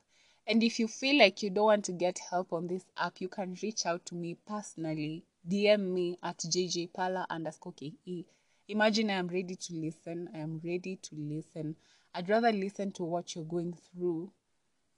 And 0.45 0.61
if 0.61 0.77
you 0.77 0.87
feel 0.87 1.17
like 1.17 1.41
you 1.41 1.49
don't 1.49 1.65
want 1.65 1.85
to 1.85 1.93
get 1.93 2.19
help 2.29 2.53
on 2.53 2.67
this 2.67 2.85
app, 2.97 3.19
you 3.21 3.29
can 3.29 3.57
reach 3.63 3.87
out 3.87 4.05
to 4.05 4.13
me 4.13 4.37
personally. 4.47 5.23
DM 5.49 5.91
me 5.91 6.19
at 6.21 6.37
jjpala 6.37 7.27
underscore 7.31 7.73
ke. 7.73 8.25
Imagine 8.67 9.09
I 9.09 9.13
am 9.13 9.27
ready 9.27 9.55
to 9.55 9.73
listen. 9.73 10.29
I 10.35 10.37
am 10.37 10.61
ready 10.63 10.97
to 10.97 11.15
listen. 11.15 11.77
I'd 12.17 12.29
rather 12.29 12.53
listen 12.53 12.93
to 12.93 13.03
what 13.03 13.35
you're 13.35 13.43
going 13.43 13.73
through 13.73 14.31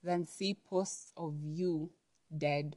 than 0.04 0.24
see 0.24 0.54
posts 0.54 1.12
of 1.16 1.34
you 1.42 1.90
dead, 2.36 2.76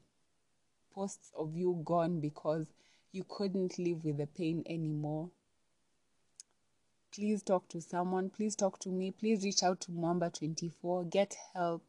posts 0.96 1.32
of 1.38 1.56
you 1.56 1.80
gone 1.86 2.20
because 2.20 2.66
you 3.12 3.24
couldn't 3.30 3.78
live 3.78 4.04
with 4.04 4.18
the 4.18 4.26
pain 4.26 4.64
anymore. 4.68 5.30
Please 7.14 7.44
talk 7.44 7.68
to 7.68 7.82
someone. 7.82 8.32
Please 8.32 8.56
talk 8.56 8.80
to 8.80 8.90
me. 8.90 9.12
Please 9.12 9.44
reach 9.44 9.62
out 9.62 9.80
to 9.82 9.92
Mamba 9.92 10.32
24. 10.32 11.04
Get 11.04 11.36
help. 11.54 11.84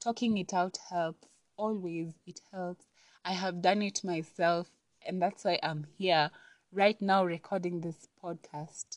Talking 0.00 0.38
it 0.38 0.54
out 0.54 0.78
helps. 0.88 1.28
Always, 1.58 2.14
it 2.26 2.40
helps. 2.50 2.86
I 3.22 3.32
have 3.32 3.60
done 3.60 3.82
it 3.82 4.02
myself, 4.02 4.70
and 5.06 5.20
that's 5.20 5.44
why 5.44 5.58
I'm 5.62 5.84
here 5.98 6.30
right 6.72 6.98
now 7.02 7.26
recording 7.26 7.82
this 7.82 8.08
podcast 8.24 8.96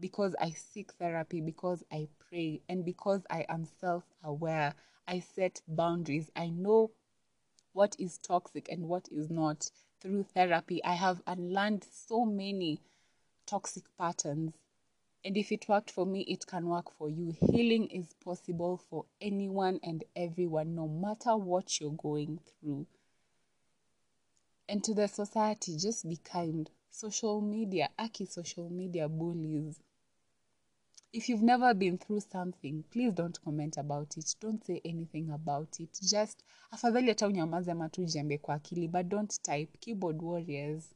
because 0.00 0.34
I 0.40 0.50
seek 0.50 0.92
therapy, 0.94 1.40
because 1.40 1.84
I 1.92 2.08
pray, 2.30 2.62
and 2.68 2.84
because 2.84 3.22
I 3.28 3.44
am 3.48 3.66
self 3.80 4.04
aware. 4.22 4.74
I 5.06 5.18
set 5.18 5.60
boundaries. 5.66 6.30
I 6.36 6.50
know 6.50 6.92
what 7.72 7.96
is 7.98 8.18
toxic 8.18 8.68
and 8.70 8.88
what 8.88 9.08
is 9.10 9.28
not 9.28 9.70
through 10.00 10.22
therapy. 10.22 10.82
I 10.84 10.94
have 10.94 11.20
unlearned 11.26 11.84
so 11.84 12.24
many 12.24 12.80
toxic 13.46 13.84
patterns. 13.98 14.54
And 15.24 15.36
if 15.36 15.50
it 15.52 15.68
worked 15.68 15.90
for 15.90 16.06
me, 16.06 16.20
it 16.20 16.46
can 16.46 16.68
work 16.68 16.92
for 16.96 17.10
you. 17.10 17.34
Healing 17.40 17.88
is 17.88 18.14
possible 18.24 18.80
for 18.88 19.04
anyone 19.20 19.80
and 19.82 20.04
everyone, 20.14 20.74
no 20.74 20.86
matter 20.88 21.36
what 21.36 21.80
you're 21.80 21.90
going 21.90 22.38
through. 22.60 22.86
And 24.68 24.82
to 24.84 24.94
the 24.94 25.08
society, 25.08 25.76
just 25.76 26.08
be 26.08 26.16
kind 26.16 26.70
social 26.90 27.40
media, 27.40 27.90
aki 27.98 28.26
social 28.26 28.70
media 28.70 29.08
bullies. 29.08 29.80
If 31.12 31.28
you've 31.28 31.42
never 31.42 31.74
been 31.74 31.98
through 31.98 32.20
something, 32.20 32.84
please 32.92 33.12
don't 33.12 33.36
comment 33.44 33.76
about 33.76 34.16
it. 34.16 34.36
Don't 34.40 34.64
say 34.64 34.80
anything 34.84 35.30
about 35.30 35.80
it. 35.80 35.98
Just 36.02 36.44
afadhali 36.70 37.08
hata 37.08 37.26
unyamaze 37.26 37.70
ama 37.70 37.88
tu 37.88 38.04
jembe 38.04 38.38
kwa 38.38 38.54
akili, 38.54 38.88
but 38.88 39.08
don't 39.08 39.42
type 39.42 39.78
keyboard 39.80 40.22
warriors. 40.22 40.94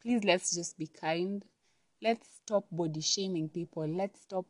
Please 0.00 0.26
let's 0.26 0.54
just 0.54 0.78
be 0.78 0.86
kind. 0.86 1.44
Let's 2.00 2.28
stop 2.36 2.66
body 2.70 3.00
shaming 3.00 3.48
people. 3.48 3.86
Let's 3.86 4.20
stop 4.20 4.46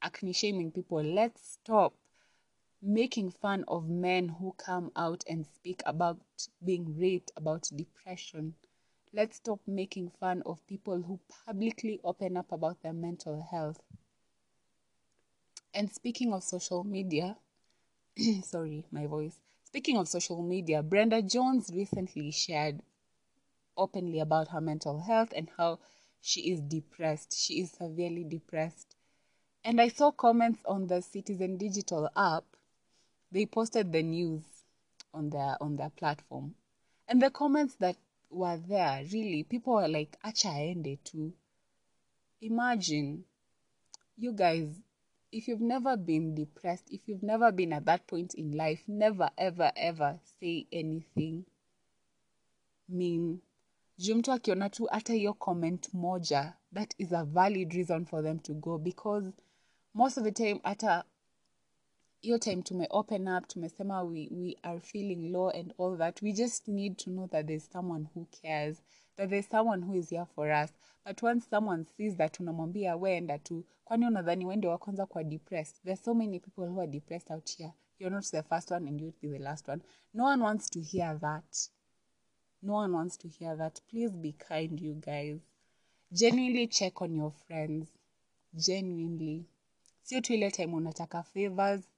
acne 0.00 0.32
shaming 0.32 0.70
people. 0.70 1.02
Let's 1.02 1.52
stop 1.52 1.94
making 2.82 3.30
fun 3.30 3.64
of 3.66 3.88
men 3.88 4.28
who 4.28 4.52
come 4.52 4.90
out 4.94 5.24
and 5.26 5.46
speak 5.46 5.82
about 5.86 6.20
being 6.64 6.96
raped, 6.98 7.32
about 7.36 7.68
depression. 7.74 8.54
Let's 9.12 9.36
stop 9.36 9.60
making 9.66 10.12
fun 10.20 10.42
of 10.44 10.66
people 10.66 11.00
who 11.02 11.18
publicly 11.46 11.98
open 12.04 12.36
up 12.36 12.52
about 12.52 12.82
their 12.82 12.92
mental 12.92 13.40
health. 13.40 13.80
And 15.72 15.90
speaking 15.90 16.32
of 16.32 16.42
social 16.42 16.84
media, 16.84 17.36
sorry, 18.42 18.84
my 18.90 19.06
voice. 19.06 19.40
Speaking 19.64 19.96
of 19.96 20.08
social 20.08 20.42
media, 20.42 20.82
Brenda 20.82 21.22
Jons 21.22 21.70
recently 21.74 22.30
shared 22.30 22.80
openly 23.76 24.20
about 24.20 24.48
her 24.48 24.60
mental 24.60 25.00
health 25.00 25.32
and 25.34 25.48
how 25.56 25.78
she 26.20 26.50
is 26.50 26.60
depressed. 26.60 27.34
She 27.38 27.60
is 27.60 27.70
severely 27.70 28.24
depressed. 28.24 28.96
And 29.64 29.80
I 29.80 29.88
saw 29.88 30.10
comments 30.10 30.60
on 30.66 30.86
the 30.86 31.00
Citizen 31.00 31.56
Digital 31.56 32.10
app. 32.16 32.44
They 33.32 33.46
posted 33.46 33.92
the 33.92 34.02
news 34.02 34.42
on 35.14 35.30
their 35.30 35.56
on 35.60 35.76
their 35.76 35.90
platform. 35.90 36.54
And 37.06 37.22
the 37.22 37.30
comments 37.30 37.74
that 37.76 37.96
were 38.30 38.56
there, 38.56 39.04
really, 39.12 39.42
people 39.44 39.74
were 39.74 39.88
like, 39.88 40.16
acha 40.22 40.50
aende 40.50 40.96
tu. 41.04 41.32
Imagine, 42.40 43.24
you 44.16 44.32
guys, 44.32 44.68
if 45.32 45.48
you've 45.48 45.60
never 45.60 45.96
been 45.96 46.34
depressed, 46.34 46.84
if 46.90 47.08
you've 47.08 47.22
never 47.22 47.52
been 47.52 47.72
at 47.72 47.84
that 47.84 48.06
point 48.06 48.34
in 48.34 48.52
life, 48.56 48.82
never, 48.88 49.30
ever, 49.36 49.72
ever 49.76 50.18
say 50.40 50.66
anything 50.72 51.44
mean. 52.88 53.40
Juu 53.98 54.14
mtu 54.14 54.32
akiona 54.32 54.70
tu 54.70 54.84
hata 54.86 55.12
hiyo 55.14 55.34
comment 55.34 55.94
moja, 55.94 56.56
that 56.74 56.94
is 56.98 57.12
a 57.12 57.24
valid 57.24 57.72
reason 57.74 58.04
for 58.04 58.22
them 58.22 58.38
to 58.38 58.54
go 58.54 58.78
because 58.78 59.32
most 59.94 60.18
of 60.18 60.24
the 60.24 60.32
time 60.32 60.60
hata 60.62 61.04
hiyo 62.20 62.38
time 62.38 62.62
tume 62.62 62.86
open 62.90 63.28
up 63.28 63.46
tumesema 63.48 64.02
we, 64.02 64.28
we 64.30 64.56
are 64.62 64.80
feeling 64.80 65.30
low 65.32 65.50
and 65.50 65.74
all 65.78 65.98
that 65.98 66.22
we 66.22 66.32
just 66.32 66.68
need 66.68 66.96
to 66.96 67.10
know 67.10 67.26
that 67.26 67.46
there's 67.46 67.70
someone 67.72 68.06
who 68.14 68.24
cares 68.42 68.82
that 69.16 69.30
there's 69.30 69.48
someone 69.48 69.82
who 69.86 69.94
is 69.94 70.10
here 70.10 70.26
for 70.34 70.50
us. 70.64 70.70
But 71.04 71.22
once 71.22 71.46
someone 71.50 71.84
sees 71.96 72.16
that 72.16 72.40
unamwambia 72.40 72.96
weenda 72.96 73.38
tu 73.38 73.64
kwani 73.84 74.06
unadhani 74.06 74.46
wende 74.46 74.68
wa 74.68 74.78
kwanza 74.78 75.06
kwa 75.06 75.24
depressed? 75.24 75.82
There's 75.84 76.04
so 76.04 76.14
many 76.14 76.40
people 76.40 76.66
who 76.66 76.80
are 76.80 76.90
depressed 76.90 77.30
out 77.30 77.50
here. 77.56 77.72
You're 77.98 78.16
not 78.16 78.24
the 78.30 78.42
first 78.42 78.70
one 78.70 78.88
and 78.88 79.00
you'll 79.00 79.14
be 79.22 79.28
the 79.28 79.38
last 79.44 79.68
one. 79.68 79.82
No 80.14 80.24
one 80.24 80.42
wants 80.44 80.70
to 80.70 80.80
hear 80.80 81.18
that. 81.20 81.70
No 82.62 82.74
one 82.74 82.94
wants 82.96 83.18
to 83.18 83.28
hear 83.28 83.56
that. 83.56 83.80
Please 83.90 84.12
be 84.16 84.32
kind 84.32 84.80
you 84.80 84.94
guys. 84.94 85.40
Genuinely 86.12 86.66
check 86.66 87.02
on 87.02 87.14
your 87.14 87.32
friends. 87.32 87.88
Genuinely. 88.54 89.44
Sio 90.02 90.20
tu 90.20 90.34
ile 90.34 90.50
time 90.50 90.74
unataka 90.74 91.22
favors 91.22 91.88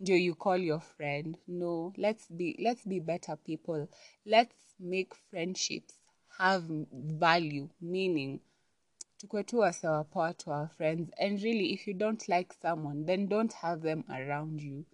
ndio 0.00 0.16
you 0.16 0.34
call 0.34 0.58
your 0.58 0.80
friend. 0.80 1.38
No 1.46 1.92
let's 1.96 2.28
be 2.28 2.56
let's 2.58 2.84
be 2.84 3.00
better 3.00 3.36
people. 3.36 3.88
Let's 4.24 4.56
make 4.78 5.14
friendships 5.30 5.94
have 6.38 6.64
value 6.92 7.68
meaning 7.80 8.40
tukwe 9.18 9.44
tu 9.44 9.58
wasewa 9.58 10.04
poa 10.04 10.34
to 10.34 10.50
our 10.50 10.68
friends. 10.68 11.10
And 11.18 11.42
really 11.42 11.72
if 11.72 11.86
you 11.88 11.94
don't 11.94 12.28
like 12.28 12.52
someone 12.52 13.06
then 13.06 13.28
don't 13.28 13.52
have 13.52 13.80
them 13.82 14.04
around 14.08 14.60
you. 14.60 14.84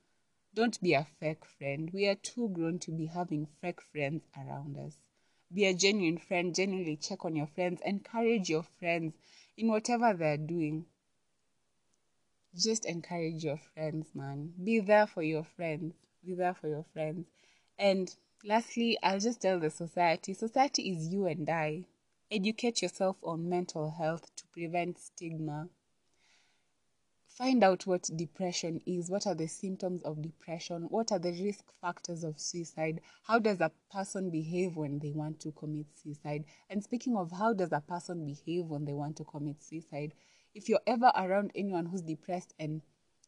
Don't 0.55 0.81
be 0.83 0.95
a 0.95 1.07
fake 1.19 1.47
friend. 1.47 1.91
We 1.93 2.07
are 2.07 2.15
too 2.15 2.49
grown 2.49 2.79
to 2.81 2.93
be 2.93 3.07
having 3.07 3.47
fake 3.61 3.83
friends 3.93 4.23
around 4.37 4.77
us. 4.77 4.99
Be 5.53 5.65
a 5.65 5.75
genuine 5.75 6.19
friend. 6.19 6.55
Genuinely 6.55 6.97
check 6.97 7.25
on 7.25 7.35
your 7.37 7.47
friends. 7.47 7.81
Encourage 7.85 8.51
your 8.51 8.65
friends 8.79 9.15
in 9.57 9.69
whatever 9.69 10.15
they're 10.15 10.37
doing 10.37 10.87
just 12.57 12.85
encourage 12.85 13.45
your 13.45 13.59
friends, 13.75 14.09
man. 14.15 14.53
Be 14.63 14.81
there 14.81 15.07
for 15.07 15.23
your 15.23 15.45
friends. 15.45 15.95
Be 16.25 16.35
there 16.35 16.55
for 16.55 16.69
your 16.69 16.85
friends. 16.93 17.27
And 17.79 18.15
lastly, 18.45 18.99
I'll 19.03 19.21
just 19.21 19.43
tell 19.43 19.59
the 19.59 19.71
society 19.71 20.35
society 20.35 20.91
is 20.91 21.09
you 21.09 21.27
and 21.27 21.49
I. 21.49 21.87
Educate 22.31 22.83
yourself 22.83 23.17
on 23.23 23.49
mental 23.49 23.91
health 23.91 24.35
to 24.37 24.45
prevent 24.53 24.99
stigma. 24.99 25.69
Find 27.29 27.65
out 27.65 27.87
what 27.87 28.11
depression 28.15 28.83
is. 28.85 29.11
What 29.11 29.27
are 29.27 29.35
the 29.35 29.49
symptoms 29.49 30.03
of 30.03 30.21
depression? 30.21 30.83
What 30.91 31.11
are 31.13 31.19
the 31.19 31.33
risk 31.33 31.65
factors 31.81 32.25
of 32.25 32.39
suicide? 32.39 33.01
How 33.23 33.39
does 33.39 33.61
a 33.61 33.73
person 33.91 34.31
behave 34.31 34.77
when 34.77 34.99
they 34.99 35.13
want 35.13 35.41
to 35.41 35.53
commit 35.53 35.87
suicide? 35.95 36.45
And 36.69 36.85
speaking 36.85 37.17
of 37.17 37.33
how 37.33 37.55
does 37.55 37.73
a 37.73 37.81
person 37.81 38.27
behave 38.27 38.67
when 38.67 38.85
they 38.85 38.93
want 38.93 39.17
to 39.17 39.25
commit 39.25 39.63
suicide, 39.63 40.13
if 40.55 40.69
you're 40.69 40.81
ever 40.87 41.11
around 41.17 41.51
anyone 41.55 41.87
who's 41.87 42.03
depressed 42.03 42.55
and 42.59 42.83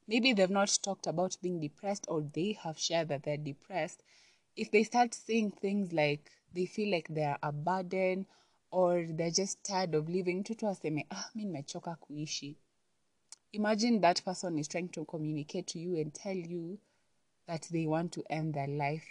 maybe 0.06 0.32
they've 0.32 0.50
not 0.50 0.78
talked 0.82 1.06
about 1.06 1.36
being 1.42 1.60
depressed 1.60 2.06
or 2.08 2.22
they 2.34 2.52
have 2.62 2.78
shared 2.78 3.08
that 3.08 3.22
they're 3.22 3.36
depressed, 3.36 4.02
if 4.56 4.70
they 4.70 4.82
start 4.84 5.14
saying 5.14 5.50
things 5.50 5.92
like 5.92 6.30
they 6.52 6.66
feel 6.66 6.90
like 6.90 7.08
they're 7.08 7.38
a 7.42 7.52
burden 7.52 8.26
or 8.70 9.06
they're 9.08 9.30
just 9.30 9.64
tired 9.64 9.94
of 9.94 10.08
living, 10.08 10.44
ah, 11.10 11.30
kuishi. 11.34 12.56
Imagine 13.52 14.00
that 14.00 14.24
person 14.24 14.58
is 14.58 14.68
trying 14.68 14.88
to 14.88 15.04
communicate 15.04 15.68
to 15.68 15.78
you 15.78 15.96
and 15.96 16.12
tell 16.12 16.34
you 16.34 16.78
that 17.46 17.68
they 17.70 17.86
want 17.86 18.12
to 18.12 18.24
end 18.28 18.54
their 18.54 18.66
life. 18.66 19.06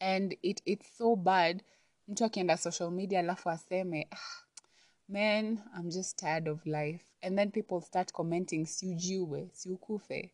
And 0.00 0.36
it, 0.42 0.60
it's 0.66 0.86
so 0.98 1.16
bad 1.16 1.62
mtu 2.08 2.24
akienda 2.24 2.56
social 2.56 2.90
media 2.90 3.20
alafu 3.20 3.50
aseme 3.50 4.08
ah, 4.10 4.45
man 5.08 5.62
i'm 5.74 5.90
just 5.90 6.18
tired 6.18 6.48
of 6.48 6.66
life. 6.66 7.02
And 7.22 7.36
then 7.38 7.50
people 7.50 7.80
start 7.80 8.12
commenting 8.12 8.66
siujiwe 8.66 9.48
siukufe 9.52 10.30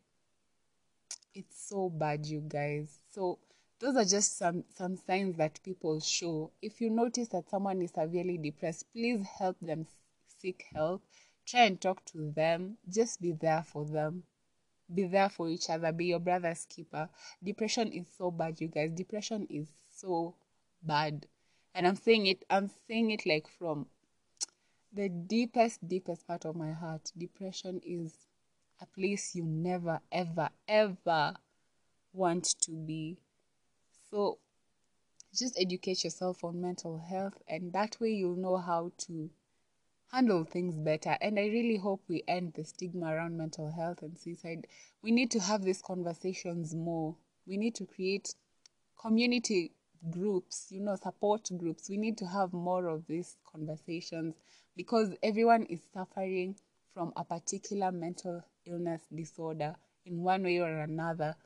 it's 1.35 1.68
so 1.68 1.88
bad 1.88 2.26
you 2.26 2.40
guys. 2.40 2.98
So 3.14 3.38
those 3.78 3.96
are 3.96 4.04
just 4.04 4.37
some 4.37 4.64
some 4.76 4.96
signs 4.96 5.37
that 5.37 5.62
people 5.62 6.00
show. 6.00 6.50
If 6.61 6.80
you 6.80 6.90
notice 6.90 7.28
that 7.28 7.48
someone 7.48 7.80
is 7.82 7.90
severely 7.90 8.38
depressed 8.38 8.87
please 8.92 9.24
help 9.38 9.56
them 9.61 9.87
seek 10.38 10.66
help. 10.74 11.02
Try 11.46 11.64
and 11.64 11.80
talk 11.80 12.04
to 12.06 12.32
them. 12.37 12.76
Just 12.88 13.20
be 13.20 13.32
there 13.32 13.64
for 13.66 13.85
them. 13.85 14.24
Be 14.94 15.04
there 15.04 15.28
for 15.28 15.48
each 15.48 15.70
other. 15.70 15.90
Be 15.90 16.06
your 16.06 16.20
brother's 16.20 16.66
keeper. 16.66 17.08
Depression 17.42 17.90
is 17.92 18.06
so 18.16 18.30
bad 18.30 18.61
you 18.61 18.68
guys. 18.68 18.92
Depression 18.92 19.46
is 19.50 19.68
so 19.96 20.35
bad. 20.82 21.26
And 21.74 21.87
i'm 21.87 21.96
saying 21.96 22.26
it 22.26 22.44
i'm 22.50 22.70
saying 22.87 23.11
it 23.12 23.24
like 23.24 23.48
from 23.48 23.87
the 24.92 25.09
deepest 25.09 25.87
deepest 25.88 26.26
part 26.26 26.44
of 26.44 26.55
my 26.55 26.72
heart 26.72 27.12
depression 27.16 27.81
is 27.85 28.14
a 28.81 28.87
place 28.87 29.35
you 29.35 29.44
never 29.44 30.00
ever 30.11 30.50
ever 30.68 31.35
want 32.12 32.44
to 32.61 32.72
be. 32.72 33.18
So 34.11 34.38
just 35.35 35.59
educate 35.59 36.05
yourself 36.05 36.44
on 36.44 36.61
mental 36.61 36.98
health 36.98 37.35
and 37.48 37.72
that 37.72 37.96
way 38.00 38.11
you'll 38.11 38.37
know 38.37 38.59
how 38.59 38.92
to 38.98 39.31
handle 40.12 40.44
things 40.44 40.78
better. 40.78 41.16
And 41.22 41.38
i 41.38 41.46
really 41.46 41.78
hope 41.78 42.02
we 42.07 42.22
end 42.28 42.52
the 42.55 42.64
stigma 42.64 43.07
around 43.07 43.38
mental 43.38 43.70
health 43.70 44.02
and 44.02 44.18
suicide. 44.18 44.66
We 45.02 45.11
need 45.11 45.31
to 45.31 45.40
have 45.40 45.62
these 45.62 45.81
conversations 45.81 46.74
more. 46.74 47.16
We 47.46 47.57
need 47.57 47.74
to 47.76 47.87
create 47.87 48.35
community 49.00 49.72
groups, 50.11 50.67
you 50.71 50.81
know, 50.81 50.97
support 50.97 51.49
groups. 51.57 51.88
We 51.88 51.97
need 51.97 52.19
to 52.19 52.27
have 52.27 52.53
more 52.53 52.88
of 52.88 53.07
these 53.07 53.37
conversations 53.51 54.35
because 54.77 55.15
everyone 55.23 55.65
is 55.65 55.81
suffering 55.93 56.57
from 56.95 57.12
a 57.17 57.25
particular 57.25 57.93
mental 57.93 58.43
illness 58.67 59.03
disorder 59.15 59.77
in 60.05 60.23
one 60.23 60.43
way 60.43 60.59
or 60.59 60.81
another. 60.81 61.37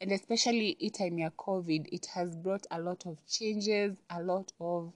And 0.00 0.12
especially 0.12 0.70
in 0.80 0.90
time 0.90 1.18
of 1.22 1.36
COVID, 1.36 1.88
it 1.92 2.06
has 2.14 2.36
brought 2.36 2.66
a 2.70 2.80
lot 2.80 3.04
of 3.06 3.18
changes, 3.26 3.96
a 4.08 4.22
lot 4.22 4.52
of 4.60 4.92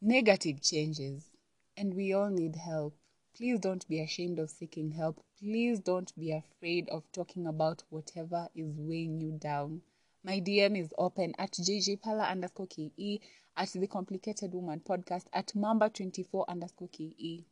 negative 0.00 0.62
changes. 0.62 1.30
And 1.76 1.94
we 1.94 2.12
all 2.12 2.30
need 2.30 2.56
help. 2.56 2.96
Please 3.36 3.58
don't 3.58 3.86
be 3.88 4.00
ashamed 4.00 4.38
of 4.38 4.48
seeking 4.48 4.92
help. 4.92 5.22
Please 5.40 5.80
don't 5.80 6.12
be 6.18 6.32
afraid 6.32 6.88
of 6.88 7.02
talking 7.12 7.46
about 7.46 7.82
whatever 7.90 8.48
is 8.54 8.78
weighing 8.78 9.20
you 9.20 9.32
down. 9.32 9.82
My 10.26 10.40
DM 10.40 10.74
is 10.80 10.94
open 10.96 11.34
at 11.36 11.52
jjpala 11.52 12.30
underscore 12.30 12.66
ke, 12.66 13.20
at 13.58 13.68
the 13.68 13.86
Complicated 13.86 14.54
Woman 14.54 14.80
podcast, 14.80 15.26
at 15.34 15.48
mamba24 15.48 16.48
underscore 16.48 16.88
ke. 16.88 17.44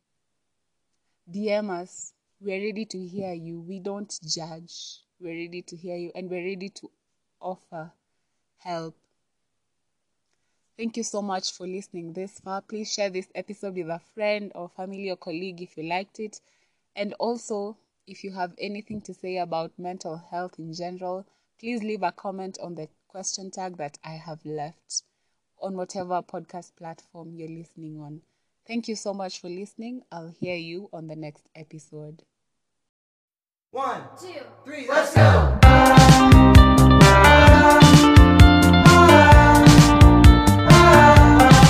DM 1.30 1.68
us. 1.68 2.14
We're 2.40 2.64
ready 2.64 2.86
to 2.86 2.98
hear 3.06 3.34
you. 3.34 3.60
We 3.60 3.78
don't 3.78 4.18
judge. 4.24 5.00
We're 5.20 5.36
ready 5.36 5.60
to 5.60 5.76
hear 5.76 5.98
you 5.98 6.12
and 6.14 6.30
we're 6.30 6.44
ready 6.44 6.70
to 6.70 6.90
offer 7.42 7.92
help. 8.56 8.96
Thank 10.78 10.96
you 10.96 11.02
so 11.02 11.20
much 11.20 11.52
for 11.52 11.66
listening 11.66 12.14
this 12.14 12.40
far. 12.40 12.62
Please 12.62 12.90
share 12.90 13.10
this 13.10 13.28
episode 13.34 13.74
with 13.74 13.88
a 13.88 14.00
friend 14.14 14.50
or 14.54 14.70
family 14.70 15.10
or 15.10 15.16
colleague 15.16 15.60
if 15.60 15.76
you 15.76 15.82
liked 15.82 16.18
it. 16.20 16.40
And 16.96 17.12
also, 17.20 17.76
if 18.06 18.24
you 18.24 18.32
have 18.32 18.54
anything 18.58 19.02
to 19.02 19.12
say 19.12 19.36
about 19.36 19.78
mental 19.78 20.16
health 20.16 20.58
in 20.58 20.72
general, 20.72 21.26
please 21.62 21.82
leave 21.84 22.02
a 22.02 22.10
comment 22.10 22.58
on 22.60 22.74
the 22.74 22.88
question 23.06 23.48
tag 23.48 23.76
that 23.76 23.96
I 24.04 24.14
have 24.14 24.44
left 24.44 25.04
on 25.60 25.76
whatever 25.76 26.20
podcast 26.20 26.74
platform 26.76 27.34
you're 27.36 27.48
listening 27.48 28.00
on. 28.00 28.22
Thank 28.66 28.88
you 28.88 28.96
so 28.96 29.14
much 29.14 29.40
for 29.40 29.48
listening. 29.48 30.02
I'll 30.10 30.34
hear 30.40 30.56
you 30.56 30.88
on 30.92 31.06
the 31.06 31.14
next 31.14 31.48
episode. 31.54 32.24
One, 33.70 34.02
two, 34.20 34.40
three, 34.64 34.88
let's 34.88 35.14
go! 35.14 35.61